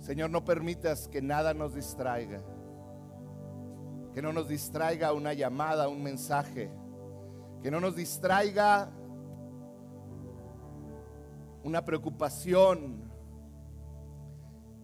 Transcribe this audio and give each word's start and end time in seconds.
Señor, 0.00 0.30
no 0.30 0.46
permitas 0.46 1.08
que 1.08 1.20
nada 1.20 1.52
nos 1.52 1.74
distraiga. 1.74 2.42
Que 4.14 4.22
no 4.22 4.32
nos 4.32 4.48
distraiga 4.48 5.12
una 5.12 5.34
llamada, 5.34 5.88
un 5.88 6.02
mensaje. 6.02 6.70
Que 7.62 7.70
no 7.70 7.80
nos 7.80 7.96
distraiga 7.96 8.90
una 11.64 11.84
preocupación. 11.84 13.12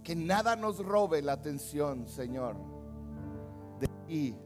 Que 0.02 0.14
nada 0.14 0.54
nos 0.54 0.84
robe 0.84 1.22
la 1.22 1.32
atención, 1.32 2.06
Señor, 2.08 2.56
de 3.78 3.88
ti, 4.06 4.36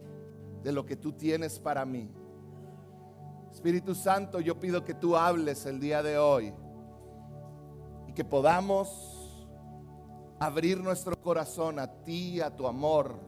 de 0.63 0.71
lo 0.71 0.87
que 0.87 0.95
tú 0.95 1.15
tienes 1.15 1.59
para 1.59 1.85
mí. 1.85 2.09
Espíritu 3.51 3.93
Santo, 3.97 4.39
yo 4.39 4.61
pido 4.61 4.85
que 4.85 4.95
tú 4.95 5.17
hables 5.17 5.67
el 5.67 5.81
día 5.81 6.01
de 6.01 6.17
hoy 6.17 6.55
que 8.15 8.25
podamos 8.25 8.89
abrir 10.39 10.79
nuestro 10.79 11.21
corazón 11.21 11.79
a 11.79 11.89
ti, 12.05 12.41
a 12.41 12.55
tu 12.55 12.67
amor, 12.67 13.19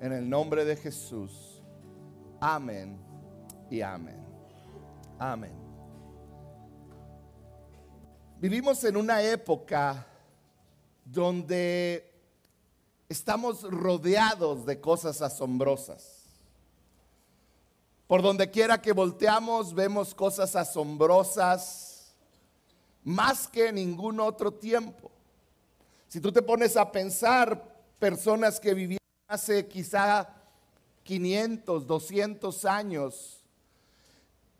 en 0.00 0.12
el 0.12 0.28
nombre 0.28 0.64
de 0.64 0.76
Jesús. 0.76 1.62
Amén 2.40 2.98
y 3.70 3.80
amén. 3.80 4.20
Amén. 5.18 5.52
Vivimos 8.40 8.82
en 8.82 8.96
una 8.96 9.22
época 9.22 10.04
donde 11.04 12.12
estamos 13.08 13.62
rodeados 13.62 14.66
de 14.66 14.80
cosas 14.80 15.22
asombrosas. 15.22 16.24
Por 18.08 18.20
donde 18.20 18.50
quiera 18.50 18.82
que 18.82 18.92
volteamos 18.92 19.72
vemos 19.74 20.12
cosas 20.12 20.56
asombrosas 20.56 21.91
más 23.04 23.48
que 23.48 23.68
en 23.68 23.76
ningún 23.76 24.20
otro 24.20 24.52
tiempo. 24.52 25.10
Si 26.08 26.20
tú 26.20 26.30
te 26.30 26.42
pones 26.42 26.76
a 26.76 26.92
pensar, 26.92 27.74
personas 27.98 28.60
que 28.60 28.74
vivían 28.74 28.98
hace 29.28 29.66
quizá 29.66 30.28
500, 31.04 31.86
200 31.86 32.64
años, 32.64 33.42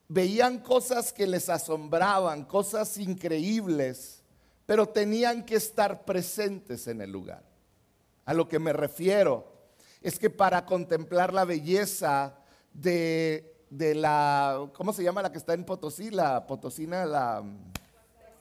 veían 0.08 0.58
cosas 0.58 1.12
que 1.12 1.26
les 1.26 1.48
asombraban, 1.48 2.44
cosas 2.44 2.98
increíbles, 2.98 4.22
pero 4.66 4.86
tenían 4.88 5.44
que 5.44 5.56
estar 5.56 6.04
presentes 6.04 6.86
en 6.86 7.00
el 7.00 7.10
lugar. 7.10 7.42
A 8.24 8.34
lo 8.34 8.48
que 8.48 8.58
me 8.58 8.72
refiero 8.72 9.52
es 10.00 10.18
que 10.18 10.30
para 10.30 10.66
contemplar 10.66 11.32
la 11.32 11.44
belleza 11.44 12.36
de, 12.72 13.56
la, 13.70 14.70
¿cómo 14.74 14.92
se 14.92 15.02
llama 15.02 15.22
la 15.22 15.32
que 15.32 15.38
está 15.38 15.54
en 15.54 15.64
Potosí? 15.64 16.10
La 16.10 16.46
Potosina, 16.46 17.04
la 17.04 17.42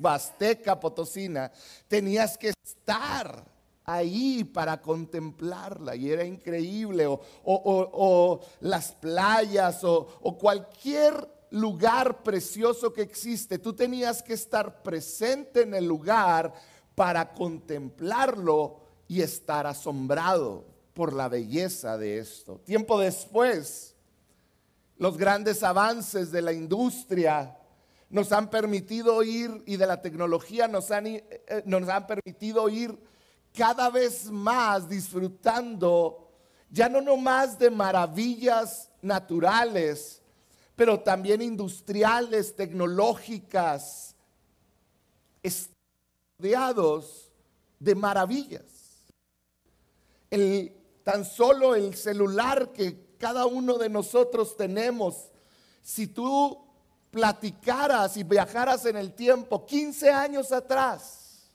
Huasteca 0.02 0.80
Potosina. 0.80 1.52
Tenías 1.88 2.38
que 2.38 2.54
estar 2.64 3.46
ahí 3.86 4.44
para 4.44 4.82
contemplarla 4.82 5.96
y 5.96 6.12
era 6.12 6.24
increíble. 6.24 7.06
O, 7.44 8.40
las 8.62 8.94
playas 8.94 9.84
o, 9.84 10.08
o 10.22 10.38
cualquier 10.38 11.28
lugar 11.52 12.24
precioso 12.24 12.92
que 12.94 13.02
existe. 13.02 13.60
Tú 13.60 13.74
tenías 13.74 14.24
que 14.24 14.34
estar 14.34 14.82
presente 14.82 15.62
en 15.62 15.74
el 15.74 15.86
lugar 15.86 16.54
para 16.96 17.34
contemplarlo 17.34 18.80
y 19.08 19.22
estar 19.22 19.68
asombrado 19.68 20.66
por 20.94 21.14
la 21.14 21.28
belleza 21.28 21.98
de 21.98 22.20
esto. 22.20 22.60
Tiempo 22.64 23.00
después, 23.00 23.96
los 24.98 25.18
grandes 25.18 25.64
avances 25.64 26.32
de 26.32 26.42
la 26.42 26.54
industria 26.54 27.58
nos 28.12 28.32
han 28.32 28.50
permitido 28.50 29.24
ir 29.24 29.64
y 29.66 29.78
de 29.78 29.88
la 29.88 30.02
tecnología 30.02 30.68
nos 30.68 30.92
han, 30.92 31.08
eh, 31.08 31.26
eh, 31.48 31.64
nos 31.66 31.90
han 31.90 32.06
permitido 32.06 32.70
ir 32.70 32.98
cada 33.54 33.90
vez 33.90 34.30
más 34.30 34.88
disfrutando 34.88 36.22
ya 36.72 36.88
no 36.88 37.02
nomás 37.02 37.60
de 37.60 37.70
maravillas 37.70 38.90
naturales, 39.02 40.22
pero 40.76 41.02
también 41.02 41.42
industriales, 41.42 42.56
tecnológicas, 42.56 44.16
estudiados 45.44 47.30
de 47.78 47.94
maravillas. 47.94 48.64
El, 50.30 50.74
tan 51.04 51.26
solo 51.26 51.76
el 51.76 51.94
celular 51.96 52.72
que 52.72 53.18
cada 53.18 53.46
uno 53.46 53.78
de 53.78 53.90
nosotros 53.90 54.56
tenemos. 54.56 55.30
Si 55.82 56.08
tú 56.08 56.71
platicaras 57.12 58.16
y 58.18 58.24
viajaras 58.24 58.86
en 58.86 58.96
el 58.96 59.14
tiempo 59.14 59.66
15 59.66 60.10
años 60.10 60.52
atrás, 60.52 61.50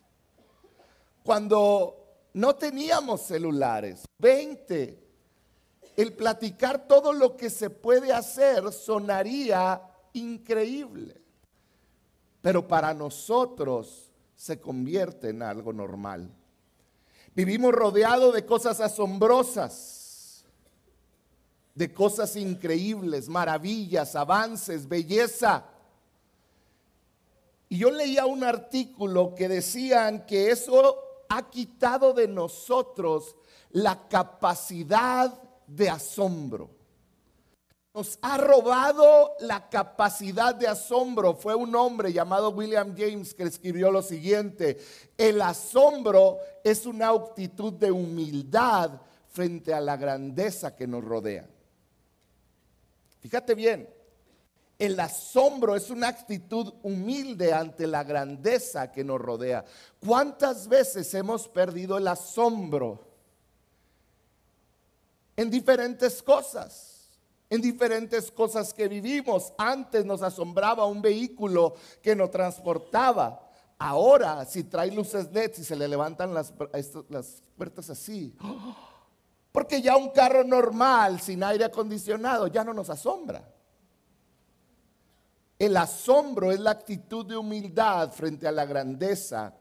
cuando 1.24 2.28
no 2.34 2.54
teníamos 2.54 3.22
celulares, 3.22 4.04
20, 4.18 5.02
el 5.96 6.12
platicar 6.12 6.86
todo 6.86 7.12
lo 7.12 7.36
que 7.36 7.48
se 7.48 7.70
puede 7.70 8.12
hacer 8.12 8.70
sonaría 8.70 9.82
increíble. 10.12 11.22
Pero 12.42 12.68
para 12.68 12.92
nosotros 12.94 14.12
se 14.36 14.60
convierte 14.60 15.30
en 15.30 15.42
algo 15.42 15.72
normal. 15.72 16.30
Vivimos 17.34 17.72
rodeados 17.72 18.34
de 18.34 18.44
cosas 18.44 18.80
asombrosas 18.80 20.05
de 21.76 21.92
cosas 21.92 22.34
increíbles, 22.36 23.28
maravillas, 23.28 24.16
avances, 24.16 24.88
belleza. 24.88 25.62
Y 27.68 27.78
yo 27.78 27.90
leía 27.90 28.24
un 28.24 28.42
artículo 28.42 29.34
que 29.34 29.46
decían 29.46 30.24
que 30.24 30.50
eso 30.50 30.96
ha 31.28 31.50
quitado 31.50 32.14
de 32.14 32.28
nosotros 32.28 33.36
la 33.70 34.08
capacidad 34.08 35.38
de 35.66 35.90
asombro. 35.90 36.70
Nos 37.92 38.18
ha 38.22 38.38
robado 38.38 39.34
la 39.40 39.68
capacidad 39.68 40.54
de 40.54 40.68
asombro. 40.68 41.34
Fue 41.34 41.54
un 41.54 41.74
hombre 41.74 42.10
llamado 42.10 42.50
William 42.50 42.94
James 42.96 43.34
que 43.34 43.42
escribió 43.42 43.90
lo 43.90 44.00
siguiente. 44.00 44.78
El 45.18 45.42
asombro 45.42 46.38
es 46.64 46.86
una 46.86 47.08
actitud 47.08 47.74
de 47.74 47.90
humildad 47.90 48.92
frente 49.28 49.74
a 49.74 49.80
la 49.80 49.98
grandeza 49.98 50.74
que 50.74 50.86
nos 50.86 51.04
rodea. 51.04 51.46
Fíjate 53.26 53.56
bien, 53.56 53.92
el 54.78 55.00
asombro 55.00 55.74
es 55.74 55.90
una 55.90 56.06
actitud 56.06 56.72
humilde 56.84 57.52
ante 57.52 57.88
la 57.88 58.04
grandeza 58.04 58.92
que 58.92 59.02
nos 59.02 59.20
rodea. 59.20 59.64
¿Cuántas 59.98 60.68
veces 60.68 61.12
hemos 61.12 61.48
perdido 61.48 61.98
el 61.98 62.06
asombro 62.06 63.04
en 65.34 65.50
diferentes 65.50 66.22
cosas? 66.22 67.10
En 67.50 67.60
diferentes 67.60 68.30
cosas 68.30 68.72
que 68.72 68.86
vivimos. 68.86 69.52
Antes 69.58 70.04
nos 70.04 70.22
asombraba 70.22 70.86
un 70.86 71.02
vehículo 71.02 71.74
que 72.00 72.14
nos 72.14 72.30
transportaba. 72.30 73.44
Ahora, 73.76 74.44
si 74.44 74.62
trae 74.62 74.92
luces 74.92 75.32
LED, 75.32 75.52
si 75.52 75.64
se 75.64 75.74
le 75.74 75.88
levantan 75.88 76.32
las, 76.32 76.54
las 77.08 77.42
puertas 77.56 77.90
así. 77.90 78.36
¡oh! 78.40 78.85
Porque 79.56 79.80
ya 79.80 79.96
un 79.96 80.10
carro 80.10 80.44
normal 80.44 81.18
sin 81.18 81.42
aire 81.42 81.64
acondicionado 81.64 82.46
ya 82.48 82.62
no 82.62 82.74
nos 82.74 82.90
asombra. 82.90 83.42
El 85.58 85.74
asombro 85.78 86.52
es 86.52 86.60
la 86.60 86.72
actitud 86.72 87.24
de 87.24 87.38
humildad 87.38 88.12
frente 88.12 88.46
a 88.46 88.52
la 88.52 88.66
grandeza 88.66 89.54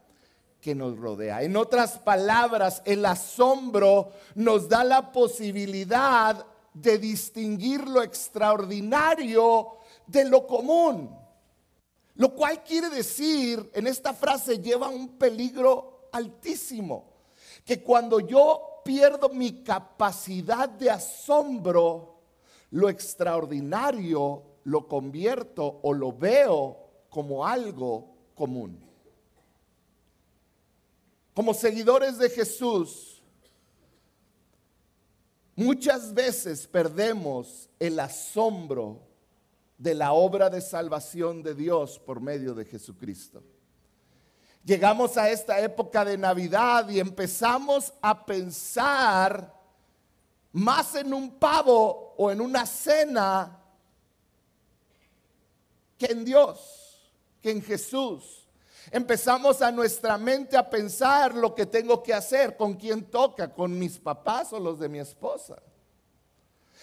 que 0.60 0.76
nos 0.76 0.98
rodea. 0.98 1.44
En 1.44 1.56
otras 1.56 1.98
palabras, 1.98 2.82
el 2.84 3.06
asombro 3.06 4.12
nos 4.36 4.68
da 4.68 4.84
la 4.84 5.14
posibilidad 5.14 6.46
de 6.74 6.98
distinguir 6.98 7.88
lo 7.88 8.04
extraordinario 8.04 9.78
de 10.08 10.26
lo 10.26 10.46
común. 10.46 11.18
Lo 12.16 12.36
cual 12.36 12.66
quiere 12.66 12.90
decir, 12.90 13.72
en 13.74 13.88
esta 13.88 14.14
frase 14.14 14.60
lleva 14.60 14.90
un 14.90 15.18
peligro 15.18 16.10
altísimo, 16.12 17.15
que 17.66 17.84
cuando 17.84 18.20
yo 18.20 18.82
pierdo 18.86 19.30
mi 19.30 19.64
capacidad 19.64 20.70
de 20.70 20.92
asombro, 20.92 22.22
lo 22.70 22.88
extraordinario 22.88 24.44
lo 24.66 24.88
convierto 24.88 25.80
o 25.84 25.94
lo 25.94 26.12
veo 26.12 26.78
como 27.10 27.46
algo 27.46 28.16
común. 28.34 28.80
Como 31.34 31.54
seguidores 31.54 32.18
de 32.18 32.30
Jesús, 32.30 33.22
muchas 35.56 36.14
veces 36.14 36.68
perdemos 36.68 37.70
el 37.80 38.00
asombro 38.00 39.02
de 39.78 39.94
la 39.94 40.14
obra 40.14 40.50
de 40.50 40.62
salvación 40.62 41.44
de 41.44 41.54
Dios 41.54 42.00
por 42.00 42.22
medio 42.22 42.54
de 42.54 42.66
Jesucristo. 42.66 43.44
Llegamos 44.66 45.16
a 45.16 45.30
esta 45.30 45.60
época 45.60 46.04
de 46.04 46.18
Navidad 46.18 46.90
y 46.90 47.00
empezamos 47.00 47.94
a 48.02 48.26
pensar 48.26 49.54
más 50.52 50.96
en 50.96 51.14
un 51.14 51.38
pavo 51.38 52.16
o 52.18 52.32
en 52.32 52.42
una 52.42 52.66
cena 52.66 53.62
que 56.00 56.08
en 56.08 56.26
Dios, 56.26 57.12
que 57.44 57.52
en 57.52 57.62
Jesús. 57.62 58.48
Empezamos 58.90 59.62
a 59.62 59.72
nuestra 59.72 60.18
mente 60.18 60.58
a 60.58 60.68
pensar 60.68 61.36
lo 61.36 61.54
que 61.54 61.68
tengo 61.68 62.02
que 62.02 62.16
hacer, 62.16 62.58
con 62.58 62.74
quién 62.74 63.04
toca, 63.06 63.54
con 63.54 63.78
mis 63.78 64.00
papás 64.00 64.52
o 64.52 64.60
los 64.60 64.80
de 64.80 64.90
mi 64.90 64.98
esposa. 64.98 65.62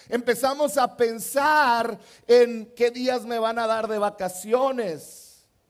Empezamos 0.09 0.79
a 0.79 0.97
pensar 0.97 1.99
en 2.29 2.73
qué 2.77 2.93
días 2.93 3.25
me 3.25 3.41
van 3.41 3.59
a 3.59 3.67
dar 3.67 3.89
de 3.89 3.99
vacaciones. 3.99 5.22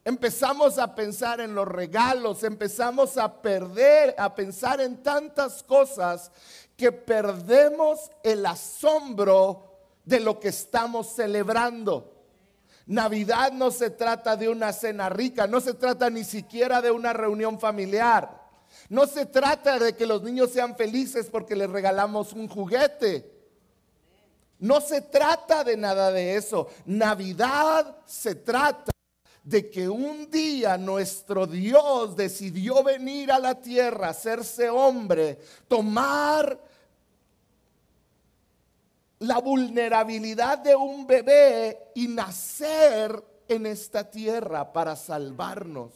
Empezamos 0.05 0.79
a 0.79 0.95
pensar 0.97 1.41
en 1.41 1.55
los 1.55 1.69
regalos, 1.69 2.43
empezamos 2.43 3.17
a 3.17 3.41
perder, 3.41 4.15
a 4.19 4.35
pensar 4.35 4.81
en 4.81 5.01
tantas 5.01 5.63
cosas 5.63 6.33
que 6.77 6.91
perdemos 6.91 8.11
el 8.25 8.45
asombro 8.45 9.79
de 10.05 10.19
lo 10.19 10.41
que 10.41 10.49
estamos 10.49 11.15
celebrando. 11.15 12.13
Navidad 12.87 13.53
no 13.53 13.71
se 13.71 13.91
trata 13.91 14.37
de 14.37 14.49
una 14.49 14.73
cena 14.73 15.09
rica, 15.09 15.47
no 15.47 15.61
se 15.61 15.75
trata 15.75 16.11
ni 16.11 16.25
siquiera 16.25 16.83
de 16.83 16.91
una 16.91 17.13
reunión 17.13 17.61
familiar. 17.61 18.43
No 18.89 19.07
se 19.07 19.27
trata 19.27 19.79
de 19.79 19.95
que 19.95 20.07
los 20.07 20.23
niños 20.23 20.51
sean 20.51 20.75
felices 20.75 21.29
porque 21.31 21.55
les 21.55 21.71
regalamos 21.71 22.33
un 22.33 22.49
juguete. 22.49 23.31
No 24.59 24.81
se 24.81 25.01
trata 25.01 25.63
de 25.63 25.77
nada 25.77 26.11
de 26.11 26.37
eso. 26.37 26.69
Navidad 26.87 27.99
se 28.05 28.35
trata 28.35 28.92
de 29.45 29.71
que 29.71 29.89
un 29.89 30.31
día 30.31 30.79
nuestro 30.79 31.47
Dios 31.47 32.17
decidió 32.17 32.83
venir 32.83 33.33
a 33.33 33.39
la 33.39 33.61
tierra, 33.61 34.11
hacerse 34.11 34.71
hombre, 34.71 35.39
tomar 35.67 36.59
la 39.19 39.39
vulnerabilidad 39.39 40.59
de 40.59 40.77
un 40.77 41.07
bebé 41.07 41.91
y 41.95 42.09
nacer 42.09 43.23
en 43.49 43.67
esta 43.67 44.09
tierra 44.09 44.73
para 44.73 44.97
salvarnos. 44.97 45.93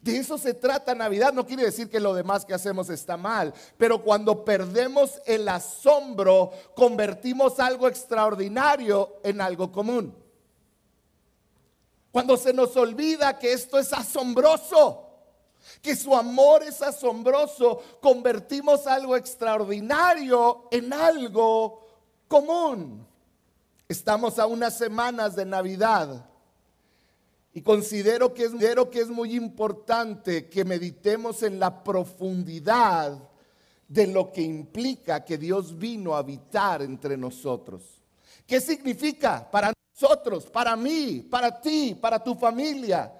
De 0.00 0.16
eso 0.16 0.38
se 0.38 0.54
trata 0.54 0.94
Navidad. 0.94 1.32
No 1.32 1.46
quiere 1.46 1.64
decir 1.64 1.90
que 1.90 2.00
lo 2.00 2.14
demás 2.14 2.44
que 2.44 2.54
hacemos 2.54 2.88
está 2.88 3.16
mal, 3.16 3.52
pero 3.76 4.02
cuando 4.02 4.44
perdemos 4.44 5.20
el 5.26 5.48
asombro, 5.48 6.52
convertimos 6.74 7.60
algo 7.60 7.86
extraordinario 7.86 9.16
en 9.22 9.40
algo 9.40 9.70
común. 9.70 10.14
Cuando 12.12 12.36
se 12.36 12.52
nos 12.52 12.76
olvida 12.76 13.38
que 13.38 13.52
esto 13.52 13.78
es 13.78 13.92
asombroso, 13.92 15.06
que 15.80 15.94
su 15.94 16.14
amor 16.14 16.62
es 16.62 16.82
asombroso, 16.82 17.80
convertimos 18.00 18.86
algo 18.86 19.16
extraordinario 19.16 20.68
en 20.70 20.92
algo 20.92 21.86
común. 22.26 23.06
Estamos 23.88 24.38
a 24.38 24.46
unas 24.46 24.76
semanas 24.76 25.36
de 25.36 25.44
Navidad 25.44 26.26
y 27.52 27.62
considero 27.62 28.32
que, 28.32 28.44
es, 28.44 29.08
muy 29.08 29.34
importante 29.34 30.48
que 30.48 30.64
meditemos 30.64 31.42
en 31.42 31.58
la 31.58 31.82
profundidad 31.82 33.18
de 33.88 34.06
lo 34.06 34.30
que 34.30 34.42
implica 34.42 35.24
que 35.24 35.36
Dios 35.36 35.76
vino 35.76 36.14
a 36.14 36.18
habitar 36.18 36.82
entre 36.82 37.16
nosotros. 37.16 37.82
¿Qué 38.46 38.60
significa 38.60 39.50
para 39.50 39.72
nosotros, 40.00 40.46
para 40.46 40.76
mí, 40.76 41.26
para 41.30 41.60
ti, 41.60 41.96
para 42.00 42.22
tu 42.22 42.34
familia? 42.34 43.12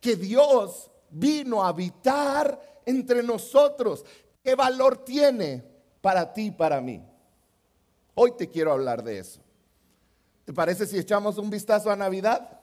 Que 0.00 0.16
Dios 0.16 0.90
vino 1.10 1.62
a 1.62 1.68
habitar 1.68 2.80
entre 2.84 3.22
nosotros. 3.22 4.04
¿Qué 4.42 4.54
valor 4.54 5.04
tiene 5.04 5.64
para 6.00 6.32
ti 6.32 6.46
y 6.46 6.50
para 6.50 6.80
mí? 6.80 7.02
Hoy 8.14 8.32
te 8.32 8.48
quiero 8.48 8.72
hablar 8.72 9.02
de 9.02 9.18
eso. 9.18 9.40
¿Te 10.44 10.52
parece 10.52 10.86
si 10.86 10.98
echamos 10.98 11.38
un 11.38 11.50
vistazo 11.50 11.90
a 11.90 11.96
Navidad? 11.96 12.60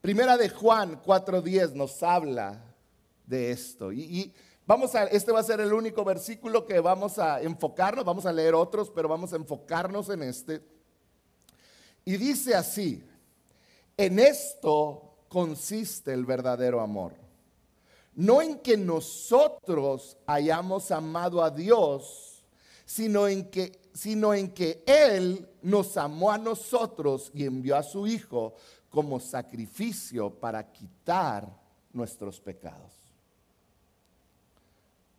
Primera 0.00 0.36
de 0.36 0.48
Juan 0.48 1.00
4:10 1.02 1.74
nos 1.74 2.02
habla 2.02 2.62
de 3.26 3.50
esto. 3.50 3.92
Y, 3.92 4.32
vamos 4.64 4.94
a, 4.94 5.04
este 5.04 5.32
va 5.32 5.40
a 5.40 5.44
ser 5.44 5.60
el 5.60 5.72
único 5.72 6.04
versículo 6.04 6.66
que 6.66 6.80
vamos 6.80 7.18
a 7.18 7.40
enfocarnos, 7.42 8.04
vamos 8.04 8.26
a 8.26 8.32
leer 8.32 8.54
otros, 8.54 8.90
pero 8.90 9.08
vamos 9.08 9.32
a 9.32 9.36
enfocarnos 9.36 10.08
en 10.08 10.22
este. 10.22 10.71
Y 12.04 12.16
dice 12.16 12.54
así, 12.54 13.02
en 13.96 14.18
esto 14.18 15.24
consiste 15.28 16.12
el 16.12 16.24
verdadero 16.24 16.80
amor. 16.80 17.12
No 18.14 18.42
en 18.42 18.58
que 18.58 18.76
nosotros 18.76 20.16
hayamos 20.26 20.90
amado 20.90 21.42
a 21.42 21.50
Dios, 21.50 22.44
sino 22.84 23.26
en 23.26 23.50
que, 23.50 23.80
sino 23.94 24.34
en 24.34 24.52
que 24.52 24.82
Él 24.86 25.48
nos 25.62 25.96
amó 25.96 26.30
a 26.30 26.38
nosotros 26.38 27.30
y 27.32 27.44
envió 27.44 27.76
a 27.76 27.82
su 27.82 28.06
Hijo 28.06 28.54
como 28.90 29.18
sacrificio 29.18 30.28
para 30.30 30.70
quitar 30.70 31.48
nuestros 31.92 32.40
pecados. 32.40 32.92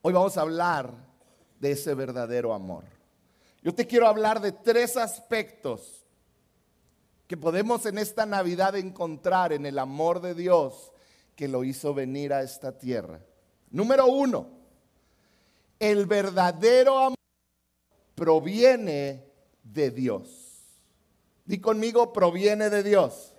Hoy 0.04 0.14
vamos 0.14 0.38
a 0.38 0.42
hablar 0.42 0.94
de 1.60 1.72
ese 1.72 1.96
verdadero 1.96 2.54
amor. 2.54 2.84
Yo 3.64 3.74
te 3.74 3.88
quiero 3.88 4.08
hablar 4.08 4.42
de 4.42 4.52
tres 4.52 4.98
aspectos 4.98 6.03
que 7.34 7.38
podemos 7.38 7.84
en 7.88 7.98
esta 7.98 8.28
Navidad 8.28 8.76
encontrar 8.76 9.54
en 9.54 9.66
el 9.66 9.80
amor 9.80 10.22
de 10.22 10.36
Dios 10.36 10.92
que 11.36 11.48
lo 11.48 11.64
hizo 11.64 11.92
venir 11.96 12.32
a 12.32 12.44
esta 12.44 12.78
tierra. 12.78 13.22
Número 13.72 14.06
uno, 14.06 14.50
el 15.80 16.06
verdadero 16.06 17.00
amor 17.00 17.18
proviene 18.14 19.26
de 19.64 19.90
Dios. 19.90 20.78
Di 21.44 21.58
conmigo, 21.58 22.14
proviene 22.14 22.70
de 22.70 22.84
Dios. 22.84 23.34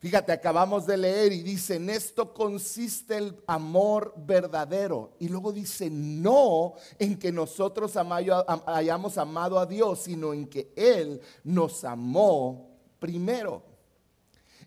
Fíjate, 0.00 0.30
acabamos 0.30 0.86
de 0.86 0.96
leer 0.96 1.32
y 1.32 1.42
dice, 1.42 1.74
en 1.74 1.90
esto 1.90 2.32
consiste 2.32 3.16
el 3.16 3.42
amor 3.48 4.14
verdadero. 4.16 5.14
Y 5.18 5.28
luego 5.28 5.52
dice, 5.52 5.90
no 5.90 6.74
en 7.00 7.18
que 7.18 7.32
nosotros 7.32 7.94
hayamos 7.96 9.18
amado 9.18 9.58
a 9.58 9.66
Dios, 9.66 10.02
sino 10.02 10.32
en 10.32 10.46
que 10.46 10.72
Él 10.76 11.20
nos 11.42 11.82
amó 11.82 12.78
primero. 13.00 13.64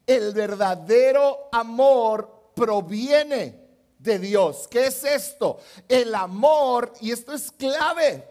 El 0.06 0.34
verdadero 0.34 1.48
amor 1.54 2.52
proviene 2.54 3.70
de 4.00 4.20
Dios. 4.20 4.68
¿Qué 4.68 4.88
es 4.88 5.02
esto? 5.06 5.60
El 5.88 6.14
amor, 6.14 6.92
y 7.00 7.12
esto 7.12 7.32
es 7.32 7.52
clave 7.54 8.28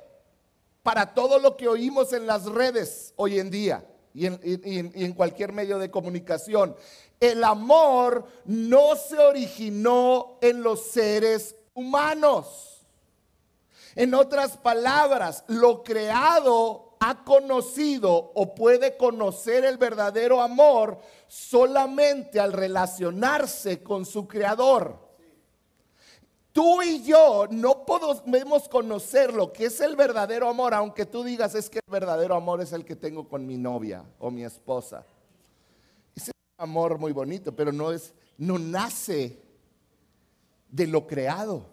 para 0.82 1.14
todo 1.14 1.38
lo 1.38 1.56
que 1.56 1.66
oímos 1.66 2.12
en 2.12 2.26
las 2.26 2.44
redes 2.44 3.14
hoy 3.16 3.38
en 3.38 3.50
día 3.50 3.86
y 4.14 4.26
en, 4.26 5.12
cualquier 5.12 5.52
medio 5.52 5.78
de 5.78 5.90
comunicación. 5.90 6.74
El 7.18 7.44
amor 7.44 8.24
no 8.44 8.96
se 8.96 9.18
originó 9.18 10.38
en 10.40 10.62
los 10.62 10.86
seres 10.86 11.54
humanos. 11.74 12.86
En 13.94 14.14
otras 14.14 14.56
palabras, 14.56 15.44
lo 15.48 15.82
creado 15.82 16.96
ha 17.00 17.24
conocido 17.24 18.12
o 18.34 18.54
puede 18.54 18.96
conocer 18.96 19.64
el 19.64 19.78
verdadero 19.78 20.42
amor 20.42 20.98
solamente 21.28 22.38
al 22.40 22.52
relacionarse 22.52 23.82
con 23.82 24.04
su 24.04 24.28
creador. 24.28 25.09
Tú 26.52 26.82
y 26.82 27.02
yo 27.04 27.46
no 27.50 27.84
podemos 27.86 28.68
conocer 28.68 29.32
lo 29.32 29.52
que 29.52 29.66
es 29.66 29.80
el 29.80 29.94
verdadero 29.94 30.48
amor, 30.48 30.74
aunque 30.74 31.06
tú 31.06 31.22
digas 31.22 31.54
es 31.54 31.70
que 31.70 31.78
el 31.78 31.90
verdadero 31.90 32.34
amor 32.34 32.60
es 32.60 32.72
el 32.72 32.84
que 32.84 32.96
tengo 32.96 33.28
con 33.28 33.46
mi 33.46 33.56
novia 33.56 34.04
o 34.18 34.30
mi 34.30 34.42
esposa. 34.42 35.04
Es 36.16 36.26
un 36.28 36.32
amor 36.58 36.98
muy 36.98 37.12
bonito, 37.12 37.54
pero 37.54 37.70
no 37.70 37.92
es, 37.92 38.12
no 38.36 38.58
nace 38.58 39.40
de 40.68 40.86
lo 40.88 41.06
creado, 41.06 41.66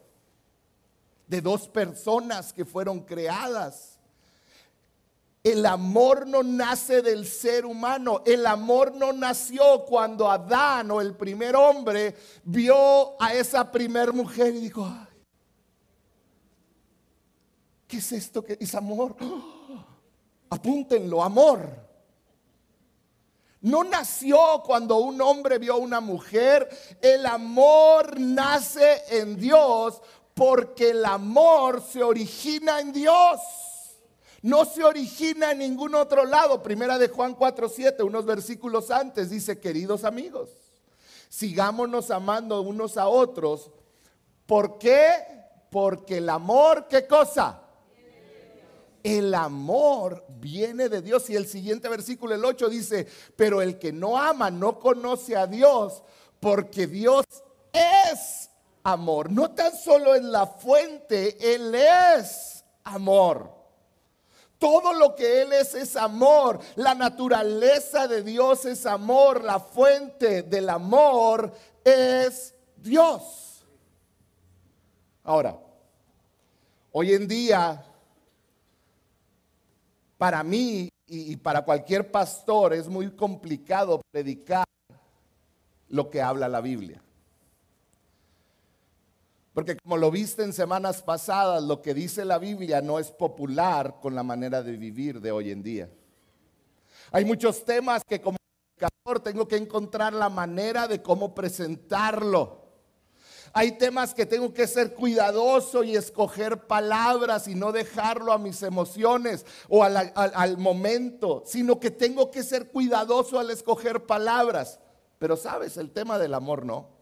de 1.25 1.41
dos 1.41 1.67
personas 1.67 2.53
que 2.53 2.63
fueron 2.63 2.99
creadas. 2.99 3.96
El 5.47 5.65
amor 5.65 6.27
no 6.27 6.43
nace 6.43 7.01
del 7.01 7.25
ser 7.25 7.65
humano. 7.65 8.21
El 8.25 8.45
amor 8.45 8.93
no 8.93 9.13
nació 9.13 9.85
cuando 9.85 10.29
Adán 10.29 10.91
o 10.91 10.99
el 10.99 11.15
primer 11.15 11.55
hombre 11.55 12.17
vio 12.43 13.15
a 13.21 13.33
esa 13.33 13.71
primer 13.71 14.11
mujer 14.11 14.53
y 14.53 14.59
dijo, 14.59 14.93
¿qué 17.87 17.95
es 17.95 18.11
esto 18.11 18.43
que 18.43 18.57
es 18.59 18.75
amor? 18.75 19.15
apúntenlo, 20.49 21.23
amor. 21.23 21.87
No 23.61 23.85
nació 23.85 24.61
cuando 24.65 24.97
un 24.97 25.21
hombre 25.21 25.59
vio 25.59 25.75
a 25.75 25.77
una 25.77 26.01
mujer. 26.01 26.67
El 27.01 27.25
amor 27.25 28.19
nace 28.19 29.01
en 29.11 29.37
Dios 29.37 30.01
porque 30.33 30.89
el 30.89 31.05
amor 31.05 31.81
se 31.81 32.03
origina 32.03 32.81
en 32.81 32.91
Dios. 32.91 33.39
No 34.41 34.65
se 34.65 34.83
origina 34.83 35.51
en 35.51 35.59
ningún 35.59 35.95
otro 35.95 36.25
lado. 36.25 36.61
Primera 36.61 36.97
de 36.97 37.09
Juan 37.09 37.35
4:7, 37.35 38.03
unos 38.03 38.25
versículos 38.25 38.91
antes, 38.91 39.29
dice, 39.29 39.59
queridos 39.59 40.03
amigos, 40.03 40.49
sigámonos 41.29 42.11
amando 42.11 42.61
unos 42.61 42.97
a 42.97 43.07
otros. 43.07 43.71
¿Por 44.45 44.77
qué? 44.77 45.09
Porque 45.69 46.17
el 46.17 46.29
amor, 46.29 46.87
¿qué 46.87 47.05
cosa? 47.05 47.61
El 49.03 49.33
amor 49.33 50.25
viene 50.39 50.89
de 50.89 51.01
Dios. 51.01 51.29
Y 51.29 51.35
el 51.35 51.47
siguiente 51.47 51.89
versículo, 51.89 52.35
el 52.35 52.43
8, 52.43 52.69
dice, 52.69 53.07
pero 53.35 53.61
el 53.61 53.79
que 53.79 53.91
no 53.91 54.17
ama 54.17 54.51
no 54.51 54.79
conoce 54.79 55.35
a 55.35 55.47
Dios, 55.47 56.03
porque 56.39 56.87
Dios 56.87 57.25
es 57.73 58.49
amor. 58.83 59.31
No 59.31 59.51
tan 59.51 59.75
solo 59.75 60.15
en 60.15 60.31
la 60.31 60.45
fuente, 60.45 61.55
Él 61.55 61.73
es 61.75 62.63
amor. 62.83 63.56
Todo 64.59 64.93
lo 64.93 65.15
que 65.15 65.41
Él 65.41 65.53
es 65.53 65.75
es 65.75 65.95
amor. 65.95 66.59
La 66.75 66.95
naturaleza 66.95 68.07
de 68.07 68.23
Dios 68.23 68.65
es 68.65 68.85
amor. 68.85 69.43
La 69.43 69.59
fuente 69.59 70.43
del 70.43 70.69
amor 70.69 71.53
es 71.83 72.55
Dios. 72.75 73.65
Ahora, 75.23 75.59
hoy 76.91 77.13
en 77.13 77.27
día, 77.27 77.83
para 80.17 80.43
mí 80.43 80.89
y 81.05 81.35
para 81.37 81.63
cualquier 81.63 82.11
pastor 82.11 82.73
es 82.73 82.87
muy 82.87 83.11
complicado 83.11 84.01
predicar 84.11 84.65
lo 85.89 86.09
que 86.09 86.21
habla 86.21 86.47
la 86.47 86.61
Biblia. 86.61 87.01
Porque 89.57 89.75
como 89.75 89.97
lo 89.97 90.11
viste 90.11 90.43
en 90.43 90.53
semanas 90.53 91.01
pasadas, 91.01 91.63
lo 91.63 91.81
que 91.81 91.95
dice 91.95 92.23
la 92.23 92.37
Biblia 92.37 92.79
no 92.79 92.99
es 92.99 93.09
popular 93.09 93.95
con 93.99 94.13
la 94.13 94.21
manera 94.21 94.61
de 94.61 94.73
vivir 94.73 95.19
de 95.19 95.31
hoy 95.31 95.49
en 95.49 95.63
día. 95.63 95.89
Hay 97.11 97.25
muchos 97.25 97.65
temas 97.65 98.03
que 98.07 98.21
como 98.21 98.37
predicador 98.37 99.19
tengo 99.23 99.47
que 99.47 99.57
encontrar 99.57 100.13
la 100.13 100.29
manera 100.29 100.87
de 100.87 101.01
cómo 101.01 101.33
presentarlo. 101.33 102.67
Hay 103.51 103.79
temas 103.79 104.13
que 104.13 104.27
tengo 104.27 104.53
que 104.53 104.67
ser 104.67 104.93
cuidadoso 104.93 105.83
y 105.83 105.95
escoger 105.95 106.67
palabras 106.67 107.47
y 107.47 107.55
no 107.55 107.71
dejarlo 107.71 108.33
a 108.33 108.37
mis 108.37 108.61
emociones 108.61 109.43
o 109.69 109.83
al, 109.83 110.13
al 110.13 110.57
momento, 110.59 111.41
sino 111.47 111.79
que 111.79 111.89
tengo 111.89 112.29
que 112.29 112.43
ser 112.43 112.69
cuidadoso 112.69 113.39
al 113.39 113.49
escoger 113.49 114.05
palabras. 114.05 114.79
Pero 115.17 115.35
sabes, 115.35 115.77
el 115.77 115.89
tema 115.89 116.19
del 116.19 116.35
amor 116.35 116.63
no. 116.63 116.96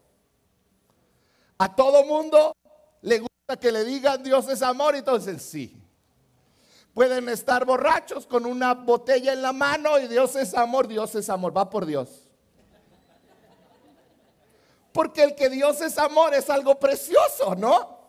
A 1.57 1.73
todo 1.73 2.03
mundo 2.03 2.55
le 3.01 3.19
gusta 3.19 3.57
que 3.59 3.71
le 3.71 3.83
digan 3.85 4.21
Dios 4.23 4.47
es 4.49 4.61
amor, 4.61 4.95
entonces 4.95 5.41
sí. 5.41 5.81
Pueden 6.93 7.29
estar 7.29 7.65
borrachos 7.65 8.25
con 8.25 8.45
una 8.45 8.73
botella 8.73 9.33
en 9.33 9.41
la 9.41 9.53
mano 9.53 9.99
y 9.99 10.07
Dios 10.07 10.35
es 10.35 10.53
amor, 10.53 10.87
Dios 10.87 11.13
es 11.15 11.29
amor, 11.29 11.55
va 11.55 11.69
por 11.69 11.85
Dios. 11.85 12.29
Porque 14.91 15.23
el 15.23 15.35
que 15.35 15.49
Dios 15.49 15.81
es 15.81 15.97
amor 15.97 16.33
es 16.33 16.49
algo 16.49 16.79
precioso, 16.79 17.53
¿no? 17.55 17.99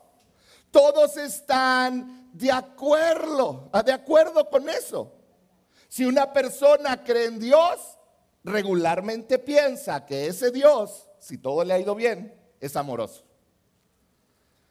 Todos 0.70 1.16
están 1.16 2.30
de 2.32 2.52
acuerdo, 2.52 3.70
de 3.84 3.92
acuerdo 3.92 4.48
con 4.48 4.68
eso. 4.68 5.12
Si 5.88 6.04
una 6.04 6.32
persona 6.32 7.02
cree 7.02 7.26
en 7.26 7.40
Dios, 7.40 7.98
regularmente 8.44 9.38
piensa 9.38 10.06
que 10.06 10.28
ese 10.28 10.50
Dios, 10.52 11.08
si 11.18 11.38
todo 11.38 11.64
le 11.64 11.74
ha 11.74 11.78
ido 11.78 11.94
bien, 11.94 12.40
es 12.60 12.76
amoroso 12.76 13.25